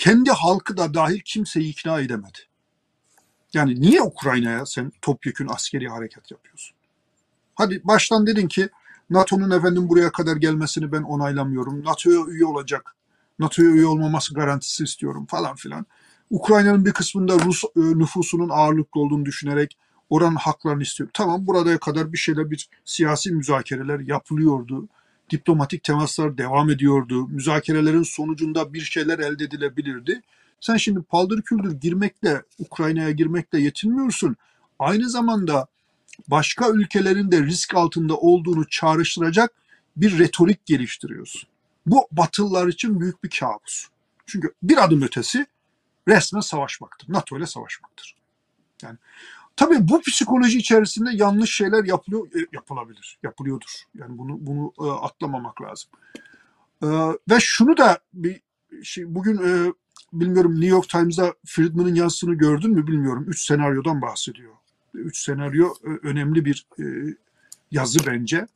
[0.00, 2.38] Kendi halkı da dahil kimseyi ikna edemedi.
[3.54, 6.76] Yani niye Ukrayna'ya sen topyekün askeri hareket yapıyorsun?
[7.54, 8.68] Hadi baştan dedin ki
[9.10, 11.84] NATO'nun efendim buraya kadar gelmesini ben onaylamıyorum.
[11.84, 12.96] NATO'ya üye olacak.
[13.38, 15.86] NATO'ya üye olmaması garantisi istiyorum falan filan.
[16.30, 19.78] Ukrayna'nın bir kısmında Rus e, nüfusunun ağırlıklı olduğunu düşünerek
[20.10, 21.10] oranın haklarını istiyor.
[21.12, 24.88] Tamam buraya kadar bir şeyler bir siyasi müzakereler yapılıyordu.
[25.30, 27.28] Diplomatik temaslar devam ediyordu.
[27.28, 30.22] Müzakerelerin sonucunda bir şeyler elde edilebilirdi.
[30.60, 34.36] Sen şimdi paldır küldür girmekle, Ukrayna'ya girmekle yetinmiyorsun.
[34.78, 35.66] Aynı zamanda
[36.28, 39.52] başka ülkelerin de risk altında olduğunu çağrıştıracak
[39.96, 41.42] bir retorik geliştiriyorsun.
[41.86, 43.86] Bu Batılılar için büyük bir kabus.
[44.26, 45.46] Çünkü bir adım ötesi
[46.08, 47.12] resmen savaşmaktır.
[47.12, 48.16] NATO ile savaşmaktır.
[48.82, 48.98] Yani
[49.56, 53.82] tabii bu psikoloji içerisinde yanlış şeyler yapılıyor, e, yapılabilir, yapılıyordur.
[53.94, 55.90] Yani bunu bunu e, atlamamak lazım.
[56.82, 56.86] E,
[57.30, 58.40] ve şunu da bir
[58.82, 59.72] şey bugün e,
[60.12, 63.24] bilmiyorum New York Times'da Friedman'ın yazısını gördün mü bilmiyorum.
[63.28, 64.52] Üç senaryodan bahsediyor.
[64.94, 66.84] Üç senaryo e, önemli bir e,
[67.70, 68.46] yazı bence.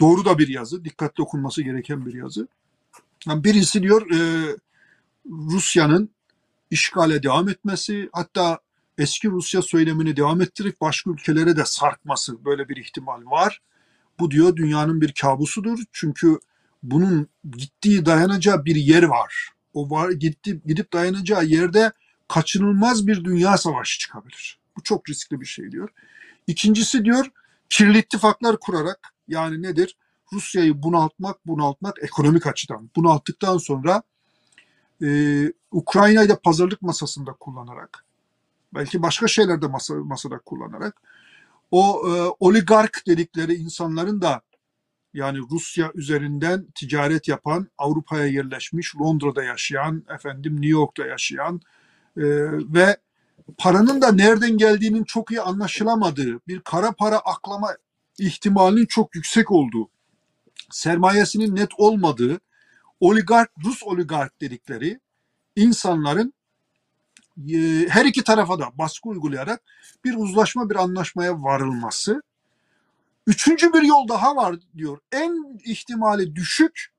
[0.00, 2.48] Doğru da bir yazı, dikkatli okunması gereken bir yazı.
[3.26, 4.18] Yani birisi diyor e,
[5.26, 6.10] Rusya'nın
[6.70, 8.58] işgale devam etmesi, hatta
[8.98, 13.60] eski Rusya söylemini devam ettirip başka ülkelere de sarkması böyle bir ihtimal var.
[14.18, 15.78] Bu diyor dünyanın bir kabusudur.
[15.92, 16.38] Çünkü
[16.82, 19.48] bunun gittiği dayanacağı bir yer var.
[19.74, 21.92] O var gitti gidip dayanacağı yerde
[22.28, 24.58] kaçınılmaz bir dünya savaşı çıkabilir.
[24.76, 25.88] Bu çok riskli bir şey diyor.
[26.46, 27.26] İkincisi diyor
[27.68, 29.96] kirli ittifaklar kurarak yani nedir?
[30.32, 32.90] Rusya'yı bunaltmak, bunaltmak ekonomik açıdan.
[32.96, 34.02] Bunalttıktan sonra
[35.02, 35.08] e,
[35.70, 38.05] Ukrayna'yı da pazarlık masasında kullanarak
[38.74, 41.02] belki başka şeylerde masa, masada kullanarak.
[41.70, 44.42] O e, oligark dedikleri insanların da
[45.14, 51.60] yani Rusya üzerinden ticaret yapan, Avrupa'ya yerleşmiş, Londra'da yaşayan, efendim New York'ta yaşayan
[52.16, 52.24] e,
[52.74, 52.96] ve
[53.58, 57.76] paranın da nereden geldiğinin çok iyi anlaşılamadığı, bir kara para aklama
[58.18, 59.88] ihtimalinin çok yüksek olduğu,
[60.70, 62.40] sermayesinin net olmadığı,
[63.00, 65.00] oligark, Rus oligark dedikleri
[65.56, 66.34] insanların
[67.88, 69.62] her iki tarafa da baskı uygulayarak
[70.04, 72.22] bir uzlaşma, bir anlaşmaya varılması.
[73.26, 74.98] Üçüncü bir yol daha var diyor.
[75.12, 76.92] En ihtimali düşük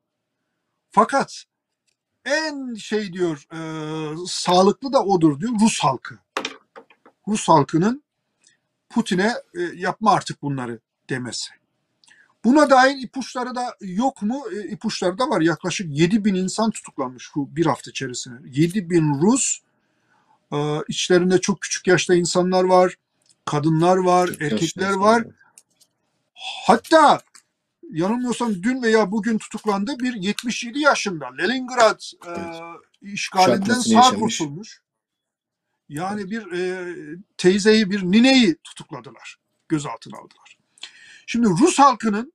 [0.92, 1.44] fakat
[2.26, 3.60] en şey diyor e,
[4.28, 6.20] sağlıklı da odur diyor Rus halkı.
[7.28, 8.04] Rus halkının
[8.90, 11.50] Putin'e e, yapma artık bunları demesi.
[12.44, 14.44] Buna dair ipuçları da yok mu?
[14.56, 15.42] E, ipuçları da var.
[15.42, 18.38] Yaklaşık 7 bin insan tutuklanmış bu bir hafta içerisinde.
[18.46, 19.60] 7 bin Rus,
[20.54, 20.58] e,
[20.88, 22.96] içlerinde çok küçük yaşta insanlar var,
[23.46, 25.24] kadınlar var, erkekler var.
[26.68, 27.22] Hatta
[27.92, 32.32] yanılmıyorsam dün veya bugün tutuklandı bir 77 yaşında Leningrad e,
[33.02, 34.38] işgalinden Kuşatmasını sağ yaşamış.
[34.38, 34.82] kurtulmuş.
[35.90, 36.96] Yani bir e,
[37.38, 39.38] teyzeyi, bir nineyi tutukladılar.
[39.70, 40.58] Gözaltına aldılar.
[41.28, 42.34] Şimdi Rus halkının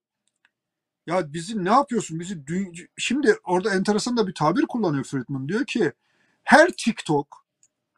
[1.07, 2.20] ya bizi ne yapıyorsun?
[2.20, 5.48] Bizi dü- şimdi orada enteresan da bir tabir kullanıyor Friedman.
[5.48, 5.92] Diyor ki
[6.42, 7.41] her TikTok,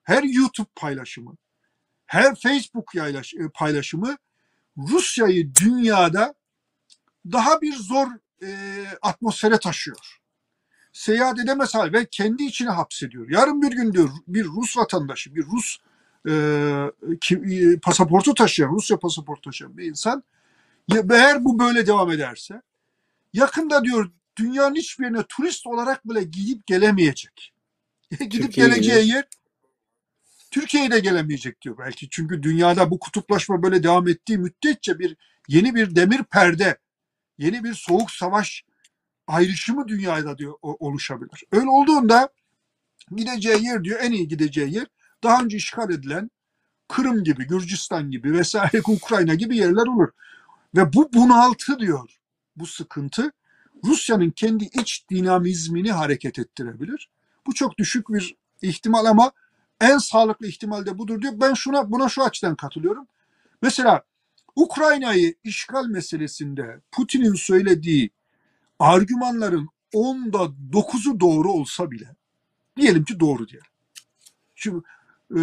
[0.04, 1.36] her YouTube paylaşımı,
[2.06, 4.16] her Facebook e, paylaşımı
[4.78, 6.34] Rusya'yı dünyada
[7.32, 8.06] daha bir zor
[8.42, 10.20] e, atmosfere taşıyor.
[10.92, 13.30] Seyahat edemez hal ve kendi içine hapsediyor.
[13.30, 15.76] Yarın bir gün diyor bir Rus vatandaşı, bir Rus
[16.28, 16.34] e,
[17.20, 20.24] ki, e, pasaportu taşıyan, Rusya pasaportu taşıyan bir insan
[20.88, 22.62] ya, eğer bu böyle devam ederse
[23.32, 27.52] yakında diyor dünyanın hiçbir yerine turist olarak bile gidip gelemeyecek.
[28.10, 29.14] gidip Türkiye'ye geleceği gelir.
[29.14, 29.24] yer
[30.54, 32.08] Türkiye'ye de gelemeyecek diyor belki.
[32.10, 35.16] Çünkü dünyada bu kutuplaşma böyle devam ettiği müddetçe bir
[35.48, 36.78] yeni bir demir perde,
[37.38, 38.64] yeni bir soğuk savaş
[39.26, 41.44] ayrışımı dünyada diyor oluşabilir.
[41.52, 42.28] Öyle olduğunda
[43.16, 44.86] gideceği yer diyor en iyi gideceği yer
[45.22, 46.30] daha önce işgal edilen
[46.88, 50.08] Kırım gibi, Gürcistan gibi vesaire Ukrayna gibi yerler olur.
[50.76, 52.18] Ve bu bunaltı diyor.
[52.56, 53.32] Bu sıkıntı
[53.84, 57.08] Rusya'nın kendi iç dinamizmini hareket ettirebilir.
[57.46, 59.32] Bu çok düşük bir ihtimal ama
[59.80, 61.32] en sağlıklı ihtimal de budur diyor.
[61.36, 63.06] Ben şuna buna şu açıdan katılıyorum.
[63.62, 64.02] Mesela
[64.56, 68.10] Ukrayna'yı işgal meselesinde Putin'in söylediği
[68.78, 72.16] argümanların onda dokuzu doğru olsa bile
[72.76, 73.70] diyelim ki doğru diyelim.
[74.54, 74.84] Şimdi
[75.30, 75.40] e,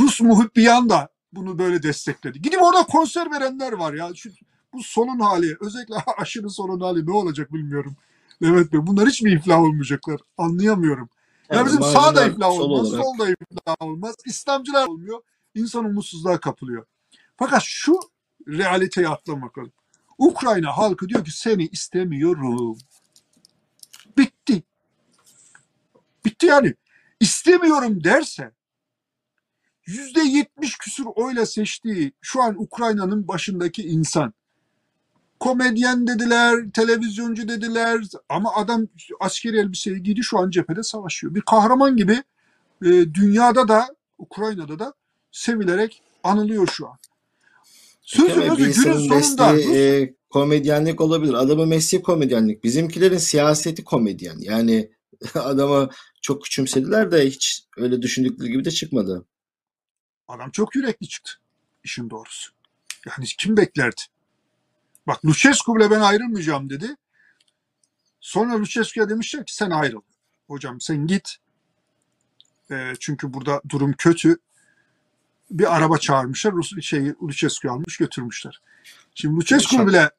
[0.00, 2.42] Rus muhibbiyan da bunu böyle destekledi.
[2.42, 4.14] Gidip orada konser verenler var ya.
[4.14, 4.30] Şu,
[4.72, 7.96] bu sonun hali özellikle aşırı sonun hali ne olacak bilmiyorum.
[8.42, 10.20] Evet Bey bunlar hiç mi iflah olmayacaklar?
[10.38, 11.08] Anlayamıyorum.
[11.50, 13.04] Ya Yani bizim sağ da iflah sol olmaz, olarak.
[13.04, 14.14] sol da iflah olmaz.
[14.26, 15.22] İslamcılar olmuyor.
[15.54, 16.86] İnsan umutsuzluğa kapılıyor.
[17.36, 18.00] Fakat şu
[18.48, 19.72] realiteye atlamak lazım.
[20.18, 22.78] Ukrayna halkı diyor ki seni istemiyorum.
[24.18, 24.62] Bitti.
[26.24, 26.74] Bitti yani.
[27.20, 28.52] İstemiyorum derse
[29.86, 34.34] yüzde yetmiş küsur oyla seçtiği şu an Ukrayna'nın başındaki insan
[35.40, 38.88] komedyen dediler, televizyoncu dediler ama adam
[39.20, 41.34] askeri elbiseyi giydi şu an cephede savaşıyor.
[41.34, 42.22] Bir kahraman gibi
[42.84, 44.94] e, dünyada da Ukrayna'da da
[45.32, 46.96] sevilerek anılıyor şu an.
[48.18, 51.34] Bir günün sonunda mesleği e, komedyenlik olabilir.
[51.34, 52.64] Adamın mesleği komedyenlik.
[52.64, 54.36] Bizimkilerin siyaseti komedyen.
[54.38, 54.90] Yani
[55.34, 55.90] adama
[56.22, 59.26] çok küçümsediler de hiç öyle düşündükleri gibi de çıkmadı.
[60.28, 61.32] adam çok yürekli çıktı
[61.84, 62.52] işin doğrusu.
[63.06, 64.00] Yani kim beklerdi?
[65.06, 66.96] Bak Lucescu bile ben ayrılmayacağım dedi.
[68.20, 70.00] Sonra Lucescu'ya demişler ki sen ayrıl.
[70.46, 71.36] Hocam sen git.
[72.70, 74.38] E, çünkü burada durum kötü.
[75.50, 76.52] Bir araba çağırmışlar.
[76.52, 78.60] Rus, şey, Lucescu almış götürmüşler.
[79.14, 80.10] Şimdi Lucescu bile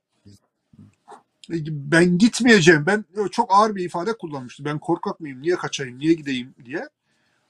[1.69, 2.86] ben gitmeyeceğim.
[2.86, 4.65] Ben çok ağır bir ifade kullanmıştı.
[4.65, 5.41] Ben korkak mıyım?
[5.41, 6.00] Niye kaçayım?
[6.00, 6.89] Niye gideyim diye.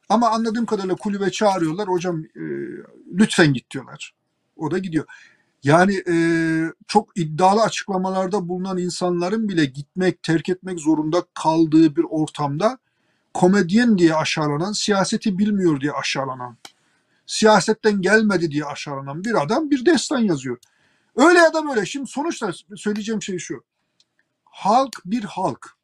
[0.10, 1.88] Ama anladığım kadarıyla kulübe çağırıyorlar.
[1.88, 2.44] Hocam e,
[3.14, 4.14] lütfen git diyorlar.
[4.56, 5.06] O da gidiyor.
[5.64, 6.16] Yani e,
[6.88, 12.78] çok iddialı açıklamalarda bulunan insanların bile gitmek, terk etmek zorunda kaldığı bir ortamda
[13.34, 16.58] komedyen diye aşağılanan, siyaseti bilmiyor diye aşağılanan,
[17.26, 20.58] siyasetten gelmedi diye aşağılanan bir adam bir destan yazıyor.
[21.16, 21.86] Öyle ya da böyle.
[21.86, 23.64] Şimdi sonuçta söyleyeceğim şey şu.
[24.44, 25.78] Halk bir halk.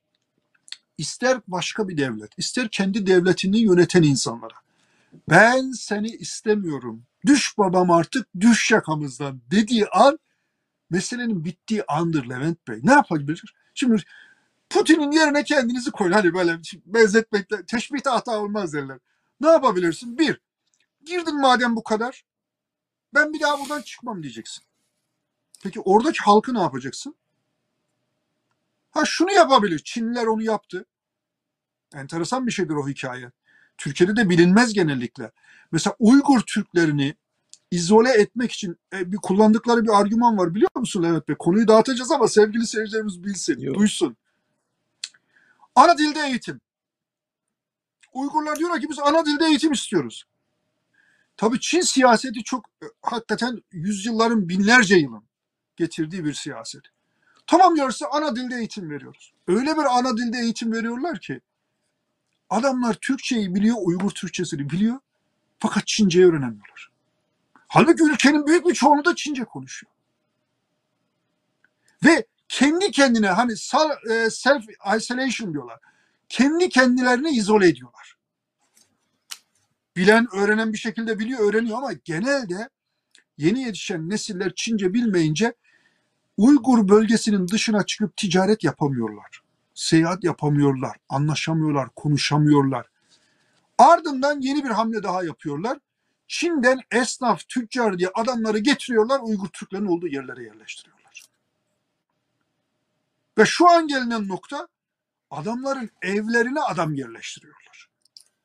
[0.98, 4.56] İster başka bir devlet, ister kendi devletini yöneten insanlara.
[5.30, 10.20] Ben seni istemiyorum Düş babam artık düş yakamızdan dediği an
[10.90, 12.80] meselenin bittiği andır Levent Bey.
[12.84, 13.56] Ne yapabilir?
[13.74, 14.04] Şimdi
[14.70, 16.12] Putin'in yerine kendinizi koyun.
[16.12, 19.00] Hani böyle benzetmekle teşbihte hata olmaz derler.
[19.42, 20.18] Ne yapabilirsin?
[20.18, 20.42] Bir,
[21.06, 22.26] girdin madem bu kadar
[23.14, 24.64] ben bir daha buradan çıkmam diyeceksin.
[25.64, 27.16] Peki oradaki halkı ne yapacaksın?
[28.92, 29.80] Ha şunu yapabilir.
[29.80, 30.86] Çinliler onu yaptı.
[31.94, 33.32] Enteresan bir şeydir o hikaye.
[33.78, 35.32] Türkiye'de de bilinmez genellikle.
[35.72, 37.16] Mesela Uygur Türklerini
[37.72, 41.36] izole etmek için e, bir kullandıkları bir argüman var biliyor musun Levent Bey?
[41.40, 43.76] Konuyu dağıtacağız ama sevgili seyircilerimiz bilsin, Yok.
[43.76, 44.18] duysun.
[45.76, 46.62] Ana dilde eğitim.
[48.14, 50.26] Uygurlar diyorlar ki biz ana dilde eğitim istiyoruz.
[51.38, 55.24] Tabii Çin siyaseti çok e, hakikaten yüzyılların binlerce yılın
[55.76, 56.84] getirdiği bir siyaset.
[57.48, 59.34] Tamam diyorsa ana dilde eğitim veriyoruz.
[59.48, 61.42] Öyle bir ana dilde eğitim veriyorlar ki
[62.54, 65.00] adamlar Türkçeyi biliyor, Uygur Türkçesini biliyor
[65.60, 66.92] fakat Çince'yi öğrenemiyorlar.
[67.68, 69.94] Halbuki ülkenin büyük bir çoğunluğu da Çince konuşuyor.
[72.06, 74.64] Ve kendi kendine hani e, self
[74.98, 75.80] isolation diyorlar.
[76.30, 78.18] Kendi kendilerini izole ediyorlar.
[79.96, 82.70] Bilen, öğrenen bir şekilde biliyor, öğreniyor ama genelde
[83.38, 85.54] yeni yetişen nesiller Çince bilmeyince
[86.38, 89.43] Uygur bölgesinin dışına çıkıp ticaret yapamıyorlar.
[89.74, 92.88] Seyahat yapamıyorlar, anlaşamıyorlar, konuşamıyorlar.
[93.78, 95.78] Ardından yeni bir hamle daha yapıyorlar.
[96.28, 101.24] Çin'den esnaf, tüccar diye adamları getiriyorlar, Uygur Türklerin olduğu yerlere yerleştiriyorlar.
[103.38, 104.68] Ve şu an gelinen nokta
[105.32, 107.90] adamların evlerine adam yerleştiriyorlar.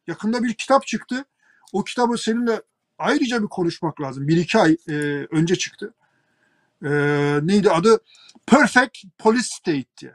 [0.07, 1.25] Yakında bir kitap çıktı.
[1.73, 2.63] O kitabı seninle
[2.99, 4.29] ayrıca bir konuşmak lazım.
[4.29, 4.95] Bir iki ay e,
[5.31, 5.95] önce çıktı.
[6.85, 6.91] E,
[7.43, 8.01] neydi adı?
[8.47, 10.15] Perfect Police State diye.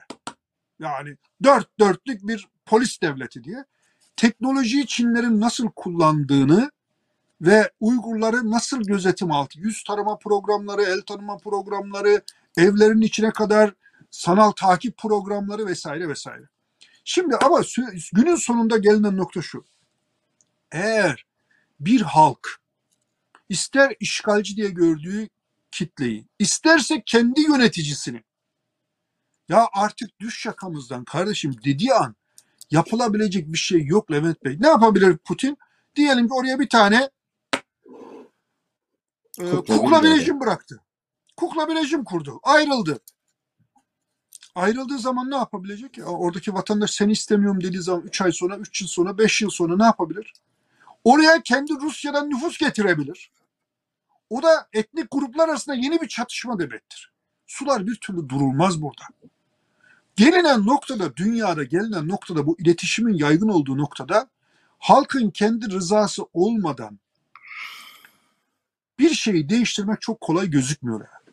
[0.84, 3.66] Yani dört dörtlük bir polis devleti diye.
[4.16, 6.72] Teknolojiyi Çinlerin nasıl kullandığını
[7.42, 12.22] ve Uygurları nasıl gözetim altı, yüz tarama programları, el tanıma programları,
[12.58, 13.74] evlerin içine kadar
[14.12, 16.44] sanal takip programları vesaire vesaire.
[17.04, 17.62] Şimdi ama
[18.14, 19.66] günün sonunda gelinen nokta şu.
[20.72, 21.26] Eğer
[21.80, 22.62] bir halk
[23.50, 25.30] ister işgalci diye gördüğü
[25.72, 28.24] kitleyi, isterse kendi yöneticisini
[29.50, 32.16] ya artık düş şakamızdan kardeşim dediği an
[32.72, 34.58] yapılabilecek bir şey yok Levent Bey.
[34.60, 35.58] Ne yapabilir Putin?
[35.96, 37.10] Diyelim ki oraya bir tane
[39.40, 40.82] e, Kukla bir rejim bıraktı.
[41.38, 42.40] Kukla bir rejim kurdu.
[42.44, 43.00] Ayrıldı.
[44.56, 45.98] Ayrıldığı zaman ne yapabilecek?
[45.98, 49.50] Ya oradaki vatandaş seni istemiyorum dediği zaman 3 ay sonra, 3 yıl sonra, 5 yıl
[49.50, 50.34] sonra ne yapabilir?
[51.04, 53.32] Oraya kendi Rusya'dan nüfus getirebilir.
[54.30, 57.12] O da etnik gruplar arasında yeni bir çatışma demektir.
[57.48, 59.04] Sular bir türlü durulmaz burada.
[60.16, 64.30] Gelinen noktada, dünyada gelinen noktada bu iletişimin yaygın olduğu noktada
[64.80, 67.00] halkın kendi rızası olmadan
[69.00, 71.00] bir şeyi değiştirmek çok kolay gözükmüyor.
[71.00, 71.24] yani.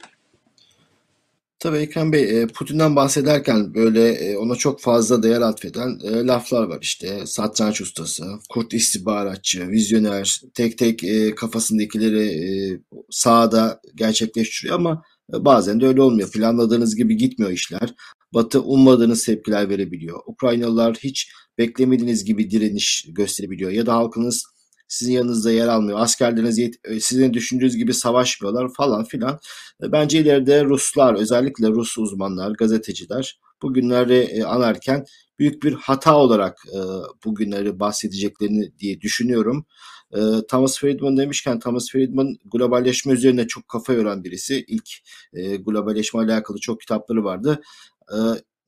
[1.59, 6.63] Tabii Ekrem Bey, e, Putin'den bahsederken böyle e, ona çok fazla değer atfeden e, laflar
[6.63, 7.27] var işte.
[7.27, 11.03] Satranç ustası, kurt istihbaratçı, vizyoner, tek tek
[11.37, 16.31] kafasındakileri sahada gerçekleştiriyor ama bazen de öyle olmuyor.
[16.31, 17.95] Planladığınız gibi gitmiyor işler.
[18.35, 20.21] Batı ummadığınız tepkiler verebiliyor.
[20.27, 24.45] Ukraynalılar hiç beklemediğiniz gibi direniş gösterebiliyor ya da halkınız
[24.89, 25.99] sizin yanınızda yer almıyor.
[26.01, 29.39] Askerleriniz yet- e, sizin düşündüğünüz gibi savaşmıyorlar falan filan.
[29.85, 35.05] E, Bence ileride Ruslar, özellikle Rus uzmanlar, gazeteciler bu günleri e, anarken
[35.39, 36.79] büyük bir hata olarak e,
[37.25, 39.67] bu günleri bahsedeceklerini diye düşünüyorum.
[40.13, 40.19] E,
[40.51, 44.65] Thomas Friedman demişken Thomas Friedman globalleşme üzerine çok kafa yoran birisi.
[44.69, 44.89] İlk
[45.33, 47.61] e, globalleşme alakalı çok kitapları vardı.
[48.13, 48.19] E,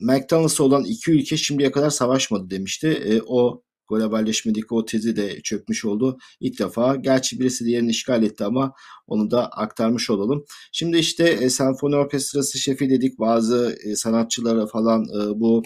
[0.01, 2.89] McDonald's'a olan iki ülke şimdiye kadar savaşmadı demişti.
[2.89, 6.97] E, o globalleşmedeki o tezi de çökmüş oldu ilk defa.
[6.97, 8.73] Gerçi birisi diğerini işgal etti ama
[9.07, 10.45] onu da aktarmış olalım.
[10.73, 15.63] Şimdi işte e, senfoni orkestrası şefi dedik bazı e, sanatçılara falan e, bu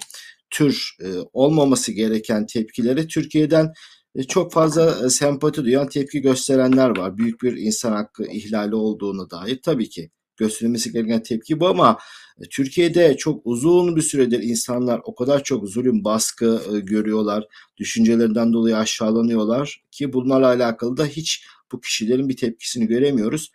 [0.51, 3.73] tür e, olmaması gereken tepkileri Türkiye'den
[4.15, 7.17] e, çok fazla e, sempati duyan tepki gösterenler var.
[7.19, 11.99] Büyük bir insan hakkı ihlali olduğunu dair tabii ki gösterilmesi gereken tepki bu ama
[12.41, 17.45] e, Türkiye'de çok uzun bir süredir insanlar o kadar çok zulüm, baskı e, görüyorlar,
[17.77, 23.51] düşüncelerinden dolayı aşağılanıyorlar ki bunlarla alakalı da hiç bu kişilerin bir tepkisini göremiyoruz.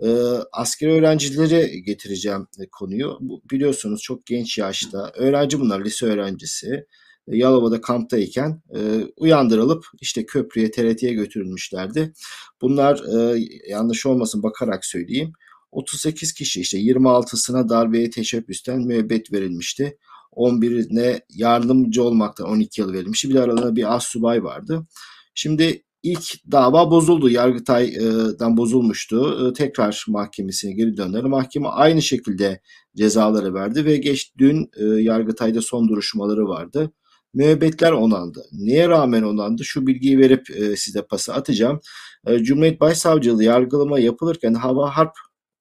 [0.00, 0.08] E,
[0.52, 3.18] askeri öğrencileri getireceğim konuyu.
[3.50, 6.86] Biliyorsunuz çok genç yaşta öğrenci bunlar lise öğrencisi.
[7.28, 8.80] Yalova'da kamptayken e,
[9.16, 12.12] uyandırılıp işte köprüye TRT'ye götürülmüşlerdi.
[12.60, 15.32] Bunlar e, yanlış olmasın bakarak söyleyeyim.
[15.74, 19.98] 38 kişi işte 26'sına darbeye teşebbüsten müebbet verilmişti.
[20.32, 23.28] 11'ine yardımcı olmaktan 12 yıl verilmişti.
[23.28, 24.86] Bir de aralarında bir as subay vardı.
[25.34, 27.30] Şimdi ilk dava bozuldu.
[27.30, 29.52] Yargıtay'dan bozulmuştu.
[29.52, 31.24] Tekrar mahkemesine geri döndüler.
[31.24, 32.60] Mahkeme aynı şekilde
[32.96, 36.92] cezaları verdi ve geç dün e, Yargıtay'da son duruşmaları vardı.
[37.34, 38.44] Müebbetler onandı.
[38.52, 39.64] Neye rağmen onandı?
[39.64, 41.80] Şu bilgiyi verip e, size pası atacağım.
[42.26, 45.12] E, Cumhuriyet Başsavcılığı yargılama yapılırken Hava Harp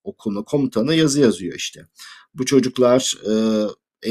[0.03, 1.87] Okulu komutanı yazı yazıyor işte.
[2.33, 3.33] Bu çocuklar e,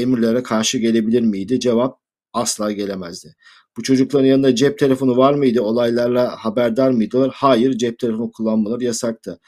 [0.01, 1.59] emirlere karşı gelebilir miydi?
[1.59, 1.99] Cevap
[2.33, 3.35] asla gelemezdi.
[3.77, 5.61] Bu çocukların yanında cep telefonu var mıydı?
[5.61, 7.31] Olaylarla haberdar mıydılar?
[7.33, 9.39] Hayır, cep telefonu kullanmaları yasaktı.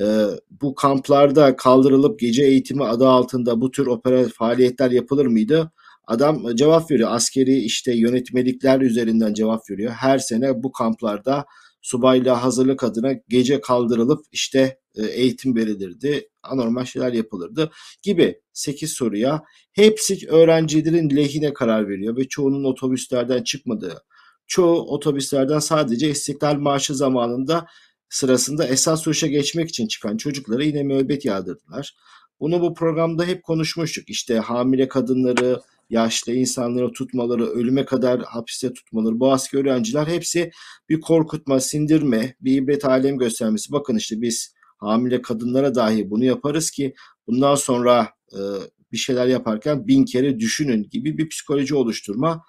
[0.00, 5.72] Ee, bu kamplarda kaldırılıp gece eğitimi adı altında bu tür opera faaliyetler yapılır mıydı?
[6.06, 7.10] Adam cevap veriyor.
[7.12, 9.92] Askeri işte yönetmelikler üzerinden cevap veriyor.
[9.92, 11.44] Her sene bu kamplarda
[11.84, 16.28] subaylığa hazırlık adına gece kaldırılıp işte e, eğitim verilirdi.
[16.42, 17.70] Anormal şeyler yapılırdı
[18.02, 24.04] gibi 8 soruya hepsi öğrencilerin lehine karar veriyor ve çoğunun otobüslerden çıkmadığı,
[24.46, 27.66] çoğu otobüslerden sadece İstiklal Marşı zamanında
[28.08, 31.96] sırasında esas sürüşe geçmek için çıkan çocuklara yine müebbet yağdırdılar.
[32.40, 34.10] Bunu bu programda hep konuşmuştuk.
[34.10, 35.60] İşte hamile kadınları,
[35.94, 40.50] yaşlı insanları tutmaları, ölüme kadar hapiste tutmaları, bu asker öğrenciler hepsi
[40.88, 43.72] bir korkutma, sindirme, bir ibret alem göstermesi.
[43.72, 46.94] Bakın işte biz hamile kadınlara dahi bunu yaparız ki
[47.26, 48.40] bundan sonra e,
[48.92, 52.42] bir şeyler yaparken bin kere düşünün gibi bir psikoloji oluşturma.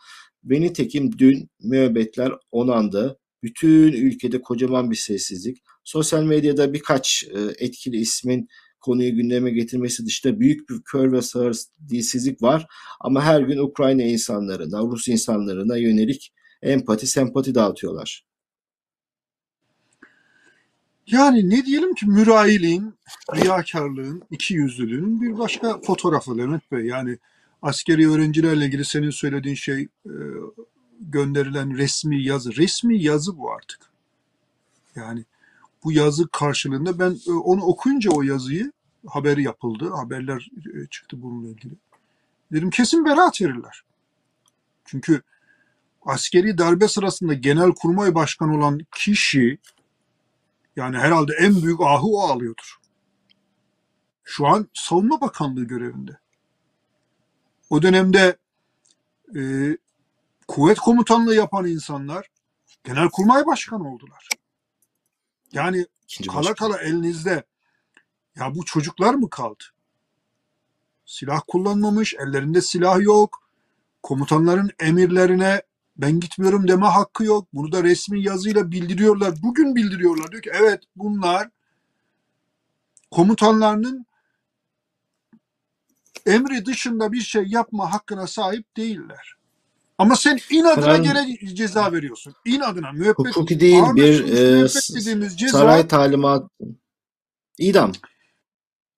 [0.43, 3.20] Ve nitekim dün müebbetler onandı.
[3.43, 5.58] Bütün ülkede kocaman bir sessizlik.
[5.84, 8.48] Sosyal medyada birkaç e, etkili ismin
[8.86, 11.58] konuyu gündeme getirmesi dışında büyük bir kör ve sağır
[11.90, 12.68] dilsizlik var.
[13.00, 18.26] Ama her gün Ukrayna insanlarına, Rus insanlarına yönelik empati, sempati dağıtıyorlar.
[21.08, 22.94] Yani ne diyelim ki mürayiliğin,
[23.36, 26.86] riyakarlığın, iki yüzlülüğün bir başka fotoğrafı Levent Bey.
[26.86, 27.18] Yani
[27.62, 30.14] askeri öğrencilerle ilgili senin söylediğin şey e,
[31.00, 32.56] gönderilen resmi yazı.
[32.56, 33.80] Resmi yazı bu artık.
[34.96, 35.26] Yani
[35.84, 38.72] bu yazı karşılığında ben e, onu okuyunca o yazıyı
[39.08, 39.89] haberi yapıldı.
[39.89, 41.74] Haberler e, çıktı bununla ilgili.
[42.51, 43.84] Dedim kesin beraat verirler.
[44.86, 45.22] Çünkü
[46.06, 49.58] askeri darbe sırasında genel kurmay başkanı olan kişi
[50.76, 52.76] yani herhalde en büyük ahı o alıyordur.
[54.24, 56.20] Şu an Savunma Bakanlığı görevinde.
[57.70, 58.38] O dönemde
[59.36, 59.41] e,
[60.47, 62.30] kuvvet komutanlığı yapan insanlar
[62.84, 64.30] genelkurmay başkanı oldular.
[65.51, 66.56] Yani İkinci kala başkan.
[66.56, 67.43] kala elinizde
[68.40, 69.64] ya bu çocuklar mı kaldı?
[71.06, 73.50] Silah kullanmamış, ellerinde silah yok.
[74.04, 75.62] Komutanların emirlerine
[75.98, 77.48] ben gitmiyorum deme hakkı yok.
[77.54, 79.34] Bunu da resmi yazıyla bildiriyorlar.
[79.44, 80.32] Bugün bildiriyorlar.
[80.32, 81.50] Diyor ki evet bunlar
[83.12, 84.06] komutanlarının
[86.26, 89.36] emri dışında bir şey yapma hakkına sahip değiller.
[89.98, 92.36] Ama sen inadına gene ceza veriyorsun.
[92.46, 93.18] İnadına müebbet.
[93.18, 94.68] Hukuki değil bir e,
[95.38, 96.52] ceza saray talimat
[97.58, 97.92] idam.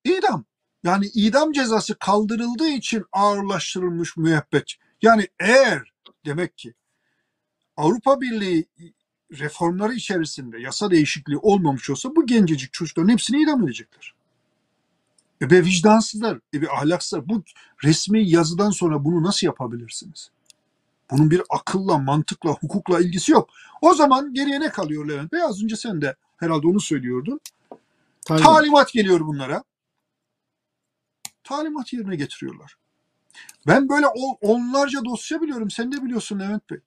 [0.07, 0.45] İdam.
[0.83, 4.73] Yani idam cezası kaldırıldığı için ağırlaştırılmış müebbet.
[5.01, 5.91] Yani eğer
[6.25, 6.73] demek ki
[7.77, 8.65] Avrupa Birliği
[9.31, 14.13] reformları içerisinde yasa değişikliği olmamış olsa bu gencecik çocukların hepsini idam edecekler.
[15.41, 17.29] E be vicdansızlar, e be ahlaksızlar.
[17.29, 17.43] Bu
[17.83, 20.31] resmi yazıdan sonra bunu nasıl yapabilirsiniz?
[21.11, 23.49] Bunun bir akılla, mantıkla, hukukla ilgisi yok.
[23.81, 25.41] O zaman geriye ne kalıyor Levent Bey?
[25.41, 27.39] Az önce sen de herhalde onu söylüyordun.
[28.25, 28.45] Talimat.
[28.45, 29.63] Talimat geliyor bunlara.
[31.47, 32.75] Talimat yerine getiriyorlar.
[33.67, 34.07] Ben böyle
[34.41, 35.71] onlarca dosya biliyorum.
[35.71, 36.79] Sen de biliyorsun Levent Bey.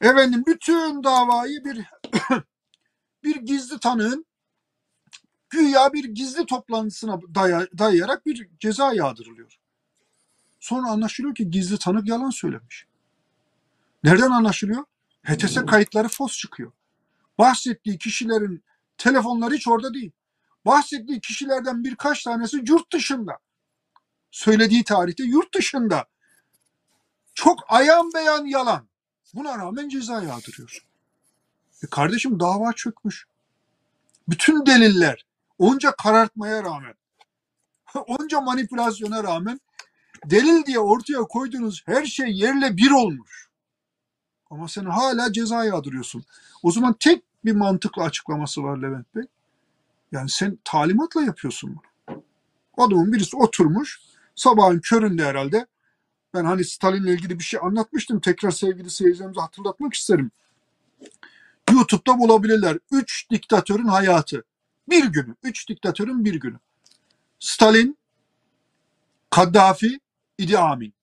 [0.00, 1.86] Efendim bütün davayı bir
[3.24, 4.26] bir gizli tanığın
[5.50, 9.56] güya bir gizli toplantısına daya- dayayarak bir ceza yağdırılıyor.
[10.60, 12.86] Sonra anlaşılıyor ki gizli tanık yalan söylemiş.
[14.04, 14.84] Nereden anlaşılıyor?
[15.22, 16.72] HTS kayıtları fos çıkıyor.
[17.38, 18.64] Bahsettiği kişilerin
[18.98, 20.12] telefonları hiç orada değil.
[20.64, 23.38] Bahsettiği kişilerden birkaç tanesi yurt dışında.
[24.30, 26.06] Söylediği tarihte yurt dışında.
[27.34, 28.88] Çok ayan beyan yalan.
[29.34, 30.86] Buna rağmen ceza yağdırıyor.
[31.84, 33.26] E kardeşim dava çökmüş.
[34.28, 35.26] Bütün deliller
[35.58, 36.94] onca karartmaya rağmen,
[38.06, 39.60] onca manipülasyona rağmen
[40.24, 43.48] delil diye ortaya koyduğunuz her şey yerle bir olmuş.
[44.50, 46.24] Ama sen hala ceza yağdırıyorsun.
[46.62, 49.24] O zaman tek bir mantıklı açıklaması var Levent Bey.
[50.12, 51.90] Yani sen talimatla yapıyorsun bunu.
[52.76, 54.00] Adamın birisi oturmuş
[54.34, 55.66] sabahın köründe herhalde
[56.34, 58.20] ben hani Stalin'le ilgili bir şey anlatmıştım.
[58.20, 60.30] Tekrar sevgili seyircilerimize hatırlatmak isterim.
[61.70, 62.78] YouTube'da bulabilirler.
[62.90, 64.44] Üç diktatörün hayatı.
[64.88, 65.34] Bir günü.
[65.42, 66.58] Üç diktatörün bir günü.
[67.38, 67.98] Stalin,
[69.30, 70.00] Kaddafi,
[70.38, 70.94] Idi Amin.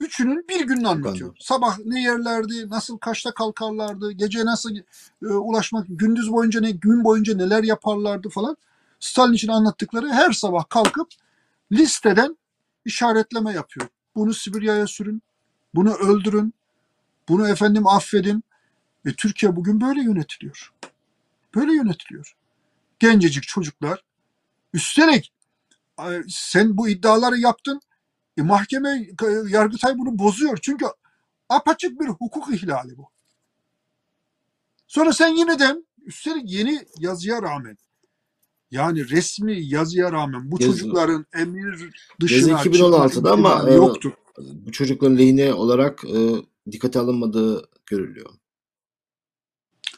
[0.00, 1.36] Üçünün bir gününü anlatıyor.
[1.40, 4.76] Sabah ne yerlerdi, nasıl kaçta kalkarlardı, gece nasıl
[5.22, 8.56] e, ulaşmak, gündüz boyunca ne, gün boyunca neler yaparlardı falan.
[9.00, 11.08] Stalin için anlattıkları her sabah kalkıp
[11.72, 12.38] listeden
[12.84, 13.88] işaretleme yapıyor.
[14.16, 15.22] Bunu Sibirya'ya sürün,
[15.74, 16.54] bunu öldürün,
[17.28, 18.44] bunu efendim affedin.
[19.06, 20.72] E, Türkiye bugün böyle yönetiliyor.
[21.54, 22.36] Böyle yönetiliyor.
[22.98, 24.04] Gencecik çocuklar.
[24.72, 25.32] Üstelik
[26.28, 27.80] sen bu iddiaları yaptın.
[28.38, 30.58] E, mahkeme, e, Yargıtay bunu bozuyor.
[30.62, 30.86] Çünkü
[31.48, 33.08] apaçık bir hukuk ihlali bu.
[34.86, 37.78] Sonra sen yeniden üstelik yeni yazıya rağmen
[38.70, 44.12] yani resmi yazıya rağmen bu Yazı- çocukların emir dışına 2016'da çıkma ama, ihtimali e, yoktur.
[44.38, 46.18] Bu çocukların lehine olarak e,
[46.72, 48.30] dikkate alınmadığı görülüyor.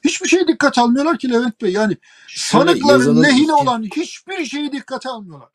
[0.04, 1.72] Hiçbir şey dikkat almıyorlar ki Levent Bey.
[1.72, 5.48] Yani Şöyle sanıkların yazının lehine olan hiçbir şeyi dikkate almıyorlar.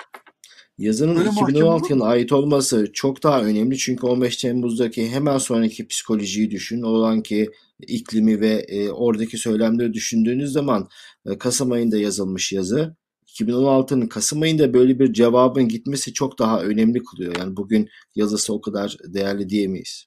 [0.77, 5.87] Yazının mahkeme 2016 olur yılına ait olması çok daha önemli çünkü 15 Temmuz'daki hemen sonraki
[5.87, 6.81] psikolojiyi düşün.
[6.81, 10.89] O anki iklimi ve e, oradaki söylemleri düşündüğünüz zaman
[11.25, 12.95] e, Kasım ayında yazılmış yazı
[13.27, 17.35] 2016'nın Kasım ayında böyle bir cevabın gitmesi çok daha önemli kılıyor.
[17.39, 20.05] Yani bugün yazısı o kadar değerli diyemeyiz.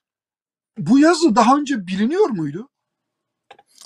[0.77, 2.69] Bu yazı daha önce biliniyor muydu?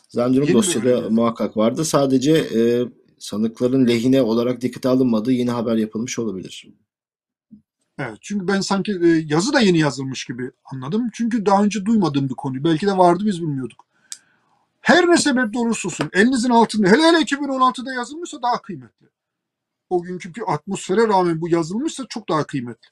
[0.09, 1.85] Zannediyorum dosyada muhakkak vardı.
[1.85, 2.83] Sadece e,
[3.23, 6.67] sanıkların lehine olarak dikkate alınmadığı yeni haber yapılmış olabilir.
[7.99, 11.09] Evet, çünkü ben sanki e, yazı da yeni yazılmış gibi anladım.
[11.13, 12.63] Çünkü daha önce duymadığım bir konu.
[12.63, 13.85] Belki de vardı biz bilmiyorduk.
[14.81, 19.07] Her ne sebeple olursa olsun elinizin altında hele hele 2016'da yazılmışsa daha kıymetli.
[19.89, 22.89] O günkü bir atmosfere rağmen bu yazılmışsa çok daha kıymetli.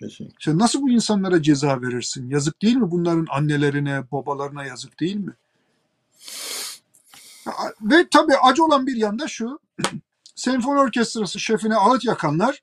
[0.00, 0.36] Kesinlikle.
[0.40, 2.30] Sen nasıl bu insanlara ceza verirsin?
[2.30, 2.90] Yazık değil mi?
[2.90, 5.32] Bunların annelerine, babalarına yazık değil mi?
[7.80, 9.60] Ve tabii acı olan bir yanda şu.
[10.34, 12.62] Senfoni orkestrası şefine ağıt yakanlar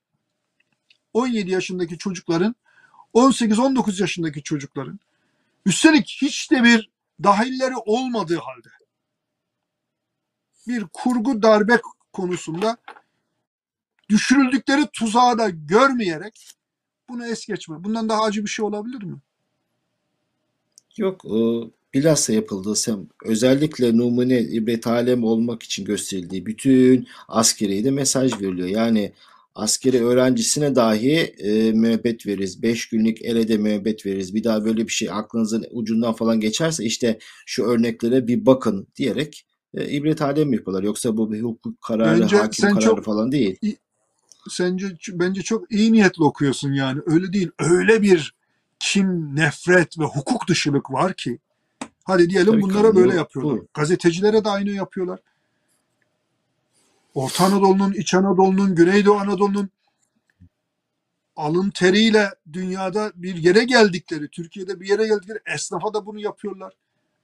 [1.14, 2.56] 17 yaşındaki çocukların
[3.14, 5.00] 18-19 yaşındaki çocukların
[5.66, 6.90] üstelik hiç de bir
[7.24, 8.70] dahilleri olmadığı halde
[10.68, 11.82] bir kurgu darbe
[12.14, 12.78] konusunda
[14.10, 16.56] düşürüldükleri tuzağı da görmeyerek
[17.10, 17.84] bunu es geçme.
[17.84, 19.18] Bundan daha acı bir şey olabilir mi?
[20.98, 21.26] Yok,
[21.96, 28.68] bilhassa yapıldığı sem özellikle numune ibret alem olmak için gösterildiği bütün askeriye de mesaj veriliyor.
[28.68, 29.12] Yani
[29.56, 32.62] askeri öğrencisine dahi e, müebbet veririz.
[32.62, 34.36] 5 günlük elede müebbet veririz.
[34.36, 39.46] Bir daha böyle bir şey aklınızın ucundan falan geçerse işte şu örneklere bir bakın diyerek
[39.74, 40.84] e, ibret alem yapıyorlar.
[40.84, 43.58] Yoksa bu bir hukuk kararı, Bence hakim kararı çok- falan değil.
[44.50, 47.02] Sence bence çok iyi niyetli okuyorsun yani.
[47.06, 47.50] Öyle değil.
[47.60, 48.36] Öyle bir
[48.80, 51.40] kim, nefret ve hukuk dışılık var ki.
[52.06, 53.66] Hadi diyelim Tabii bunlara kanun böyle yapıyorlar.
[53.74, 55.20] Gazetecilere de aynı yapıyorlar.
[57.16, 59.70] Orta Anadolu'nun, İç Anadolu'nun, Güneydoğu Anadolu'nun
[61.36, 66.74] alın teriyle dünyada bir yere geldikleri, Türkiye'de bir yere geldikleri esnafa da bunu yapıyorlar.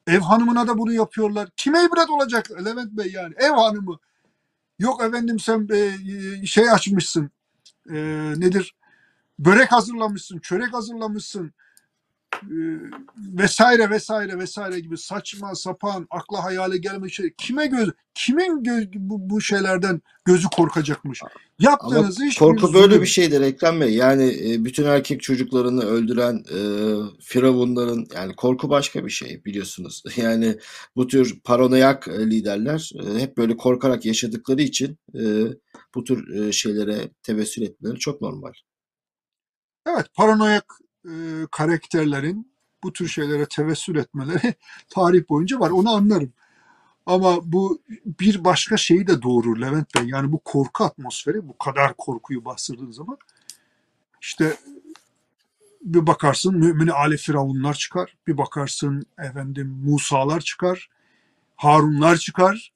[0.08, 1.50] Ev hanımına da bunu yapıyorlar.
[1.56, 3.34] Kime ibret olacak Levent Bey yani?
[3.38, 4.00] Ev hanımı.
[4.80, 7.32] Yok efendim sen e, şey açmışsın.
[7.90, 7.96] E,
[8.38, 8.76] nedir?
[9.40, 11.54] Börek hazırlamışsın, çörek hazırlamışsın.
[12.44, 12.56] E,
[13.18, 17.34] vesaire vesaire vesaire gibi saçma sapan akla hayale gelmiş şey.
[17.38, 21.24] Kime göz kimin göz, bu, bu şeylerden gözü korkacakmış?
[21.24, 23.02] Ama Yaptığınız iş korku böyle zulüm.
[23.02, 23.96] bir şey şeydir Ekrem Bey.
[23.96, 26.60] Yani e, bütün erkek çocuklarını öldüren e,
[27.22, 30.04] firavunların yani korku başka bir şey biliyorsunuz.
[30.22, 30.58] Yani
[30.96, 35.22] bu tür paranoyak e, liderler e, hep böyle korkarak yaşadıkları için e,
[35.96, 38.54] bu tür e, şeylere tevessül etmeleri çok normal.
[39.88, 40.66] Evet, paranoyak
[41.06, 41.12] e,
[41.52, 42.52] karakterlerin
[42.84, 44.54] bu tür şeylere tevessül etmeleri
[44.90, 45.70] tarih boyunca var.
[45.70, 46.34] Onu anlarım.
[47.06, 50.04] Ama bu bir başka şeyi de doğurur Levent Bey.
[50.06, 53.18] Yani bu korku atmosferi, bu kadar korkuyu bastırdığın zaman
[54.22, 54.58] işte
[55.82, 58.18] bir bakarsın mümini Ali Firavunlar çıkar.
[58.28, 60.90] Bir bakarsın efendim Musalar çıkar.
[61.56, 62.74] Harunlar çıkar.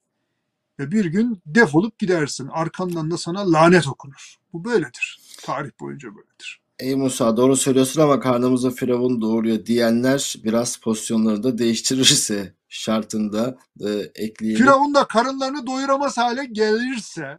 [0.80, 2.48] Ve bir gün defolup gidersin.
[2.48, 4.36] Arkandan da sana lanet okunur.
[4.54, 5.20] Bu böyledir.
[5.42, 6.65] Tarih boyunca böyledir.
[6.80, 13.90] Ey Musa doğru söylüyorsun ama karnımıza firavun doğuruyor diyenler biraz pozisyonları da değiştirirse şartında e,
[14.16, 14.64] ekleyelim.
[14.64, 17.38] Firavun da karınlarını doyuramaz hale gelirse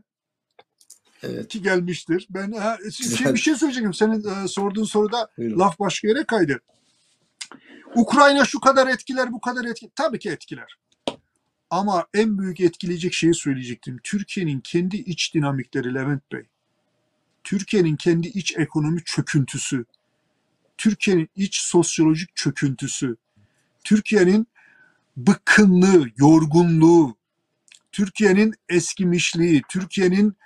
[1.23, 2.27] Evet, ki gelmiştir.
[2.31, 2.79] Ben ha,
[3.19, 3.95] şey, bir şey söyleyeceğim.
[3.95, 5.59] Senin e, sorduğun soruda buyurun.
[5.59, 6.61] laf başka yere kaydı.
[7.95, 9.93] Ukrayna şu kadar etkiler, bu kadar etkiler.
[9.95, 10.77] Tabii ki etkiler.
[11.71, 13.99] Ama en büyük etkileyecek şeyi söyleyecektim.
[14.03, 16.43] Türkiye'nin kendi iç dinamikleri Levent Bey.
[17.47, 19.85] Türkiye'nin kendi iç ekonomi çöküntüsü.
[20.79, 23.17] Türkiye'nin iç sosyolojik çöküntüsü.
[23.85, 24.47] Türkiye'nin
[25.17, 27.17] bıkkınlığı, yorgunluğu,
[27.93, 30.37] Türkiye'nin eskimişliği, Türkiye'nin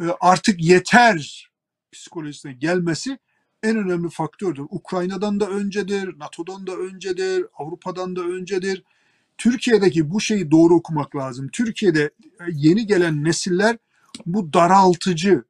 [0.00, 1.50] e, artık yeter
[1.92, 3.18] psikolojisine gelmesi
[3.62, 4.64] en önemli faktördür.
[4.70, 8.82] Ukrayna'dan da öncedir, NATO'dan da öncedir, Avrupa'dan da öncedir.
[9.38, 11.48] Türkiye'deki bu şeyi doğru okumak lazım.
[11.52, 12.02] Türkiye'de
[12.40, 13.76] e, yeni gelen nesiller
[14.26, 15.44] bu daraltıcı,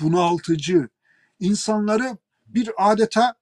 [0.00, 0.88] bunaltıcı,
[1.40, 3.34] insanları bir adeta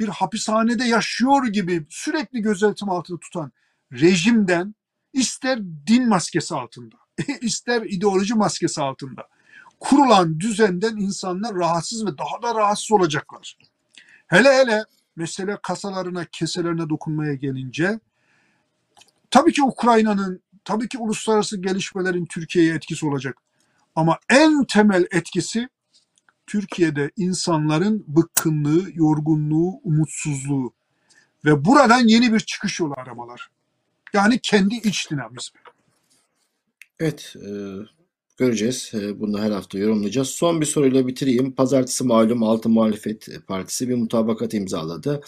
[0.00, 3.52] bir hapishanede yaşıyor gibi sürekli gözetim altında tutan
[3.92, 4.74] rejimden
[5.12, 6.96] ister din maskesi altında,
[7.40, 9.28] ister ideoloji maskesi altında
[9.82, 13.58] kurulan düzenden insanlar rahatsız ve daha da rahatsız olacaklar.
[14.26, 14.84] Hele hele
[15.16, 18.00] mesele kasalarına, keselerine dokunmaya gelince
[19.30, 23.36] tabii ki Ukrayna'nın, tabii ki uluslararası gelişmelerin Türkiye'ye etkisi olacak.
[23.94, 25.68] Ama en temel etkisi
[26.46, 30.72] Türkiye'de insanların bıkkınlığı, yorgunluğu, umutsuzluğu
[31.44, 33.50] ve buradan yeni bir çıkış yolu aramalar.
[34.12, 35.60] Yani kendi iç dinamizmi.
[37.00, 37.48] Evet, e,
[38.36, 38.90] göreceğiz.
[38.94, 40.28] E, bunu her hafta yorumlayacağız.
[40.28, 41.52] Son bir soruyla bitireyim.
[41.52, 45.20] Pazartesi malum Altı Muhalefet Partisi bir mutabakat imzaladı.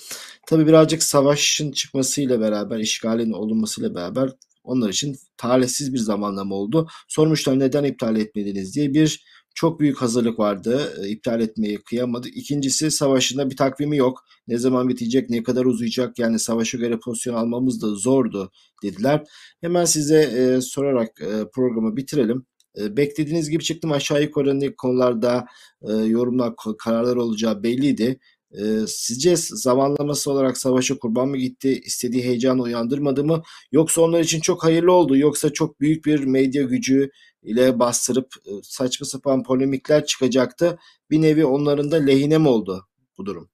[0.47, 4.31] Tabii birazcık savaşın çıkmasıyla beraber, işgalin olunmasıyla beraber
[4.65, 6.89] onlar için talihsiz bir zamanlama oldu.
[7.09, 9.25] Sormuşlar neden iptal etmediniz diye bir
[9.55, 10.95] çok büyük hazırlık vardı.
[11.03, 12.37] E, iptal etmeyi kıyamadık.
[12.37, 14.25] İkincisi savaşında bir takvimi yok.
[14.49, 18.51] Ne zaman bitecek, ne kadar uzayacak yani savaşa göre pozisyon almamız da zordu
[18.83, 19.23] dediler.
[19.61, 22.47] Hemen size e, sorarak e, programı bitirelim.
[22.81, 25.47] E, beklediğiniz gibi çıktım aşağı yukarı ne konularda
[25.83, 28.19] e, yorumlar, kararlar olacağı belliydi.
[28.59, 33.43] E, sizce zamanlaması olarak savaşa kurban mı gitti, istediği heyecanı uyandırmadı mı?
[33.73, 37.11] Yoksa onlar için çok hayırlı oldu, yoksa çok büyük bir medya gücü
[37.43, 40.79] ile bastırıp e, saçma sapan polemikler çıkacaktı.
[41.11, 42.87] Bir nevi onların da lehine mi oldu
[43.19, 43.49] bu durum?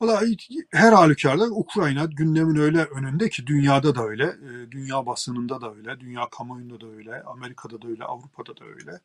[0.00, 0.22] Valla
[0.70, 6.00] her halükarda Ukrayna gündemin öyle önünde ki dünyada da öyle, e, dünya basınında da öyle,
[6.00, 9.00] dünya kamuoyunda da öyle, Amerika'da da öyle, Avrupa'da da öyle.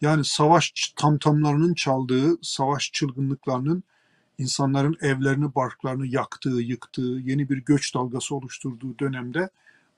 [0.00, 3.82] Yani savaş tamtamlarının çaldığı, savaş çılgınlıklarının
[4.38, 9.50] insanların evlerini, barklarını yaktığı, yıktığı, yeni bir göç dalgası oluşturduğu dönemde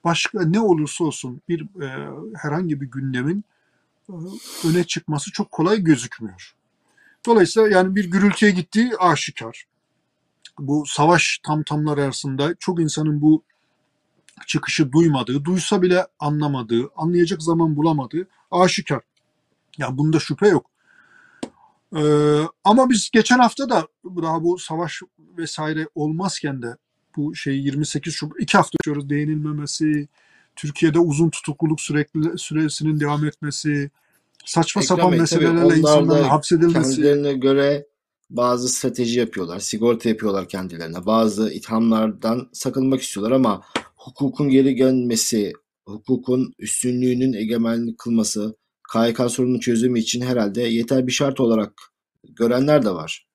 [0.03, 3.43] başka ne olursa olsun bir e, herhangi bir gündemin
[4.09, 4.13] e,
[4.67, 6.55] öne çıkması çok kolay gözükmüyor.
[7.25, 9.65] Dolayısıyla yani bir gürültüye gittiği aşikar.
[10.59, 13.43] Bu savaş tamtamlar arasında çok insanın bu
[14.47, 19.01] çıkışı duymadığı, duysa bile anlamadığı, anlayacak zaman bulamadığı aşikar.
[19.77, 20.69] Yani bunda şüphe yok.
[21.95, 25.01] Ee, ama biz geçen hafta da daha bu savaş
[25.37, 26.77] vesaire olmazken de
[27.17, 30.07] bu şey 28 Şubat iki hafta yaşıyoruz değinilmemesi,
[30.55, 33.91] Türkiye'de uzun tutukluluk sürekli süresinin devam etmesi,
[34.45, 36.95] saçma Ekrem sapan Bey, meselelerle insanların hapsedilmesi.
[36.95, 37.87] kendilerine göre
[38.29, 41.05] bazı strateji yapıyorlar, sigorta yapıyorlar kendilerine.
[41.05, 43.61] Bazı ithamlardan sakınmak istiyorlar ama
[43.95, 45.53] hukukun geri gelmesi,
[45.85, 48.55] hukukun üstünlüğünün egemenlik kılması,
[48.93, 51.73] KYK sorunun çözümü için herhalde yeter bir şart olarak
[52.23, 53.27] görenler de var.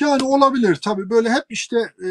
[0.00, 2.10] Yani olabilir tabii böyle hep işte e,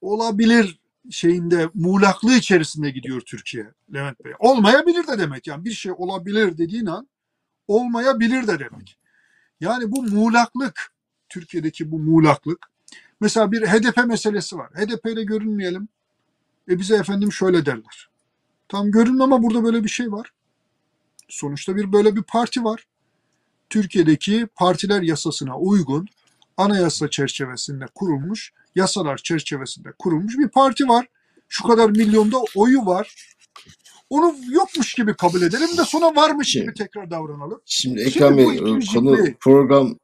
[0.00, 0.78] olabilir
[1.10, 4.32] şeyinde muğlaklığı içerisinde gidiyor Türkiye Levent Bey.
[4.38, 7.08] Olmayabilir de demek yani bir şey olabilir dediğin an
[7.68, 8.98] olmayabilir de demek.
[9.60, 10.92] Yani bu muğlaklık
[11.28, 12.66] Türkiye'deki bu muğlaklık
[13.20, 14.70] mesela bir HDP meselesi var.
[14.70, 15.88] HDP ile görünmeyelim.
[16.68, 18.10] E bize efendim şöyle derler.
[18.68, 20.32] Tam görünme ama burada böyle bir şey var.
[21.28, 22.86] Sonuçta bir böyle bir parti var.
[23.70, 26.08] Türkiye'deki partiler yasasına uygun
[26.56, 31.06] anayasa çerçevesinde kurulmuş, yasalar çerçevesinde kurulmuş bir parti var.
[31.48, 33.34] Şu kadar milyonda oyu var.
[34.10, 37.60] Onu yokmuş gibi kabul edelim de sonra varmış gibi tekrar davranalım.
[37.64, 38.58] Şimdi Ekrem Bey e,
[38.94, 39.98] konu program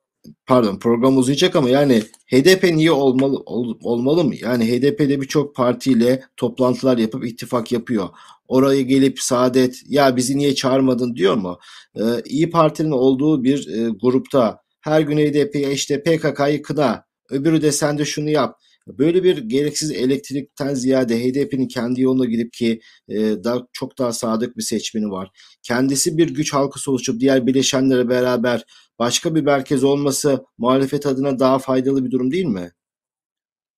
[0.46, 4.34] pardon program uzayacak ama yani HDP niye olmalı ol- olmalı mı?
[4.42, 8.08] Yani HDP'de birçok partiyle toplantılar yapıp ittifak yapıyor.
[8.48, 11.58] Oraya gelip Saadet ya bizi niye çağırmadın diyor mu?
[11.96, 17.72] Ee, İyi Parti'nin olduğu bir e, grupta her gün HDP'ye işte PKK'yı kına, öbürü de
[17.72, 18.56] sen de şunu yap.
[18.86, 24.56] Böyle bir gereksiz elektrikten ziyade HDP'nin kendi yoluna gidip ki e, daha çok daha sadık
[24.56, 25.30] bir seçmeni var.
[25.62, 28.64] Kendisi bir güç halkası oluşup diğer bileşenlere beraber
[28.98, 32.72] başka bir merkez olması muhalefet adına daha faydalı bir durum değil mi?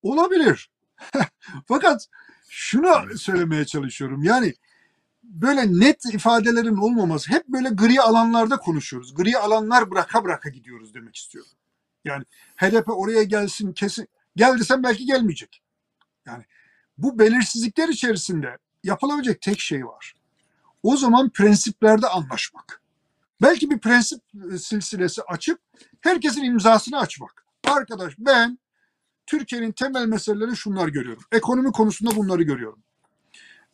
[0.03, 0.71] Olabilir.
[1.69, 2.09] Fakat
[2.49, 4.23] şunu söylemeye çalışıyorum.
[4.23, 4.55] Yani
[5.23, 9.15] böyle net ifadelerin olmaması hep böyle gri alanlarda konuşuyoruz.
[9.15, 11.51] Gri alanlar bıraka bıraka gidiyoruz demek istiyorum.
[12.05, 12.25] Yani
[12.57, 14.09] HDP oraya gelsin kesin.
[14.37, 15.63] Gel desem belki gelmeyecek.
[16.27, 16.45] Yani
[16.99, 20.15] bu belirsizlikler içerisinde yapılabilecek tek şey var.
[20.83, 22.83] O zaman prensiplerde anlaşmak.
[23.43, 24.21] Belki bir prensip
[24.53, 25.61] e, silsilesi açıp
[26.01, 27.47] herkesin imzasını açmak.
[27.65, 28.59] Arkadaş ben
[29.27, 31.23] Türkiye'nin temel meseleleri şunlar görüyorum.
[31.33, 32.83] Ekonomi konusunda bunları görüyorum.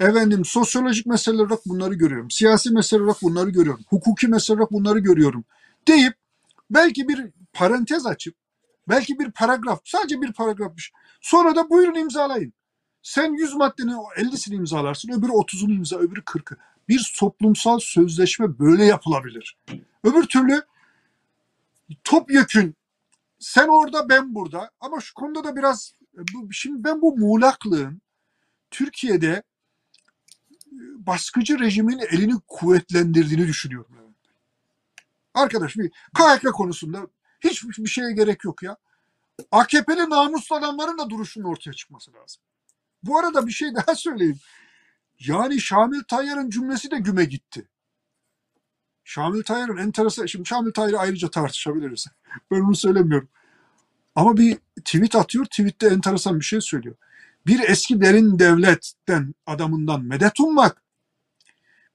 [0.00, 2.30] Efendim sosyolojik meseleler olarak bunları görüyorum.
[2.30, 3.84] Siyasi meseleler olarak bunları görüyorum.
[3.88, 5.44] Hukuki meseleler olarak bunları görüyorum.
[5.88, 6.14] Deyip
[6.70, 8.34] belki bir parantez açıp
[8.88, 10.92] belki bir paragraf sadece bir paragrafmış.
[11.20, 12.52] Sonra da buyurun imzalayın.
[13.02, 16.58] Sen 100 maddenin 50'sini imzalarsın, öbürü 30'unu imza, öbürü 40'ı.
[16.88, 19.56] Bir toplumsal sözleşme böyle yapılabilir.
[20.04, 20.62] Öbür türlü
[22.04, 22.76] topyekün
[23.38, 25.94] sen orada ben burada ama şu konuda da biraz
[26.50, 28.02] şimdi ben bu muğlaklığın
[28.70, 29.42] Türkiye'de
[30.66, 33.98] e, baskıcı rejimin elini kuvvetlendirdiğini düşünüyorum.
[35.34, 37.06] Arkadaş bir KHK konusunda
[37.40, 38.76] hiçbir şeye gerek yok ya.
[39.50, 42.42] AKP'li namuslu adamların da duruşunun ortaya çıkması lazım.
[43.02, 44.38] Bu arada bir şey daha söyleyeyim.
[45.18, 47.68] Yani Şamil Tayyar'ın cümlesi de güme gitti.
[49.04, 52.06] Şamil Tayyar'ın enteresan, şimdi Şamil Tayyar'ı ayrıca tartışabiliriz.
[52.50, 53.28] Ben onu söylemiyorum.
[54.14, 56.96] Ama bir tweet atıyor, tweette enteresan bir şey söylüyor.
[57.46, 60.82] Bir eski derin devletten adamından medet ummak,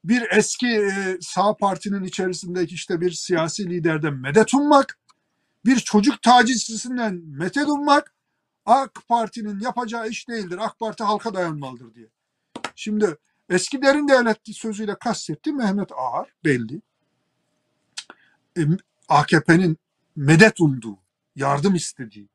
[0.03, 4.99] bir eski e, sağ partinin içerisindeki işte bir siyasi liderden medet ummak,
[5.65, 8.13] bir çocuk tacizcisinden medet ummak,
[8.65, 10.57] AK Parti'nin yapacağı iş değildir.
[10.61, 12.07] AK Parti halka dayanmalıdır diye.
[12.75, 13.17] Şimdi
[13.49, 16.81] eski derin devlet sözüyle kastetti Mehmet Ağar belli.
[18.57, 18.61] E,
[19.09, 19.77] AKP'nin
[20.15, 20.97] medet umduğu,
[21.35, 22.29] yardım istediği.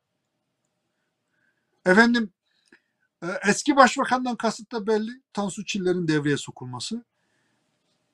[1.87, 2.33] Efendim
[3.23, 5.23] e, eski başbakandan kasıt da belli.
[5.33, 7.05] Tansu Çiller'in devreye sokulması.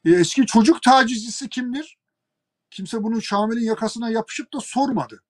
[0.04, 1.98] E, eski çocuk tacizcisi kimdir?
[2.74, 5.22] Kimse bunu Şamil'in yakasına yapışıp da sormadı.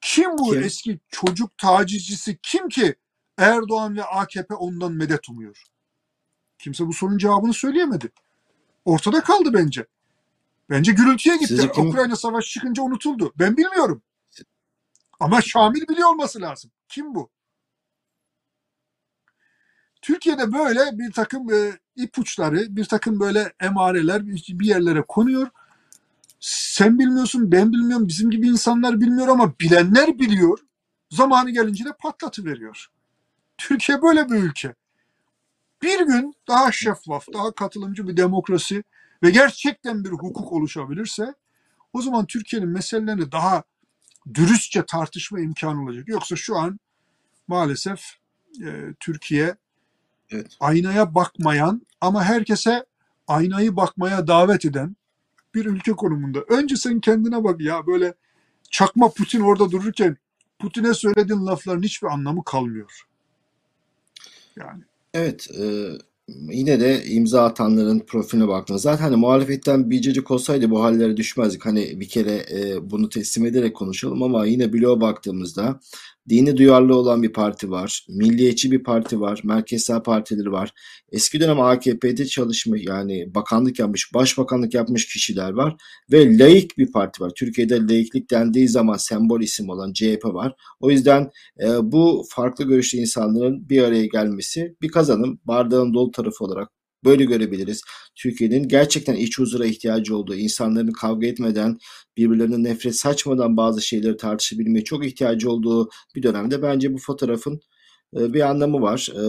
[0.00, 0.62] Kim bu Kim?
[0.62, 2.38] eski çocuk tacizcisi?
[2.42, 2.94] Kim ki
[3.38, 5.62] Erdoğan ve AKP ondan medet umuyor?
[6.58, 8.12] Kimse bu sorunun cevabını söyleyemedi.
[8.84, 9.86] Ortada kaldı bence.
[10.70, 11.48] Bence gürültüye gitti.
[11.48, 13.32] Sizce kim- Ukrayna savaşı çıkınca unutuldu.
[13.38, 14.02] Ben bilmiyorum.
[15.20, 16.70] Ama Şamil biliyor olması lazım.
[16.88, 17.30] Kim bu?
[20.02, 25.48] Türkiye'de böyle bir takım e, ipuçları, bir takım böyle emareler bir yerlere konuyor.
[26.40, 30.58] Sen bilmiyorsun, ben bilmiyorum, bizim gibi insanlar bilmiyor ama bilenler biliyor.
[31.10, 32.86] Zamanı gelince de patlatıveriyor.
[33.58, 34.74] Türkiye böyle bir ülke.
[35.82, 38.84] Bir gün daha şeffaf, daha katılımcı bir demokrasi
[39.22, 41.34] ve gerçekten bir hukuk oluşabilirse
[41.92, 43.62] o zaman Türkiye'nin meselelerini daha
[44.34, 46.08] dürüstçe tartışma imkanı olacak.
[46.08, 46.80] Yoksa şu an
[47.48, 48.00] maalesef
[48.64, 49.56] e, Türkiye
[50.30, 50.56] Evet.
[50.60, 52.86] aynaya bakmayan ama herkese
[53.26, 54.96] aynayı bakmaya davet eden
[55.58, 56.40] bir ülke konumunda.
[56.48, 58.14] Önce sen kendine bak ya böyle
[58.70, 60.16] çakma Putin orada dururken
[60.58, 63.02] Putin'e söylediğin lafların hiçbir anlamı kalmıyor.
[64.56, 64.82] Yani
[65.14, 65.92] Evet, e,
[66.28, 71.66] yine de imza atanların profiline baktığında zaten hani muhalefetten bir cacık olsaydı bu hallere düşmezdik.
[71.66, 75.80] Hani bir kere e, bunu teslim ederek konuşalım ama yine bloğa baktığımızda
[76.28, 80.72] dini duyarlı olan bir parti var, milliyetçi bir parti var, merkez sağ partileri var.
[81.12, 85.76] Eski dönem AKP'de çalışmış yani bakanlık yapmış, başbakanlık yapmış kişiler var
[86.12, 87.32] ve laik bir parti var.
[87.36, 90.54] Türkiye'de laiklik dendiği zaman sembol isim olan CHP var.
[90.80, 91.30] O yüzden
[91.62, 95.40] e, bu farklı görüşlü insanların bir araya gelmesi bir kazanım.
[95.44, 97.82] Bardağın dolu tarafı olarak böyle görebiliriz.
[98.14, 101.78] Türkiye'nin gerçekten iç huzura ihtiyacı olduğu, insanların kavga etmeden,
[102.16, 107.60] birbirlerine nefret saçmadan bazı şeyleri tartışabilmeye çok ihtiyacı olduğu bir dönemde bence bu fotoğrafın
[108.16, 109.08] e, bir anlamı var.
[109.14, 109.22] E,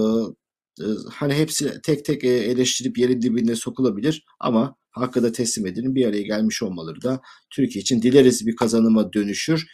[0.84, 6.06] e, hani hepsi tek tek eleştirip yerin dibine sokulabilir ama hakkı da teslim edilin bir
[6.06, 9.68] araya gelmiş olmaları da Türkiye için dileriz bir kazanıma dönüşür.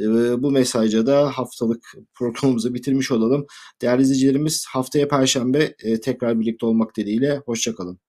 [0.00, 3.46] E, bu mesajla da haftalık programımızı bitirmiş olalım.
[3.82, 7.42] Değerli izleyicilerimiz haftaya Perşembe e, tekrar birlikte olmak dileğiyle.
[7.46, 8.05] Hoşçakalın.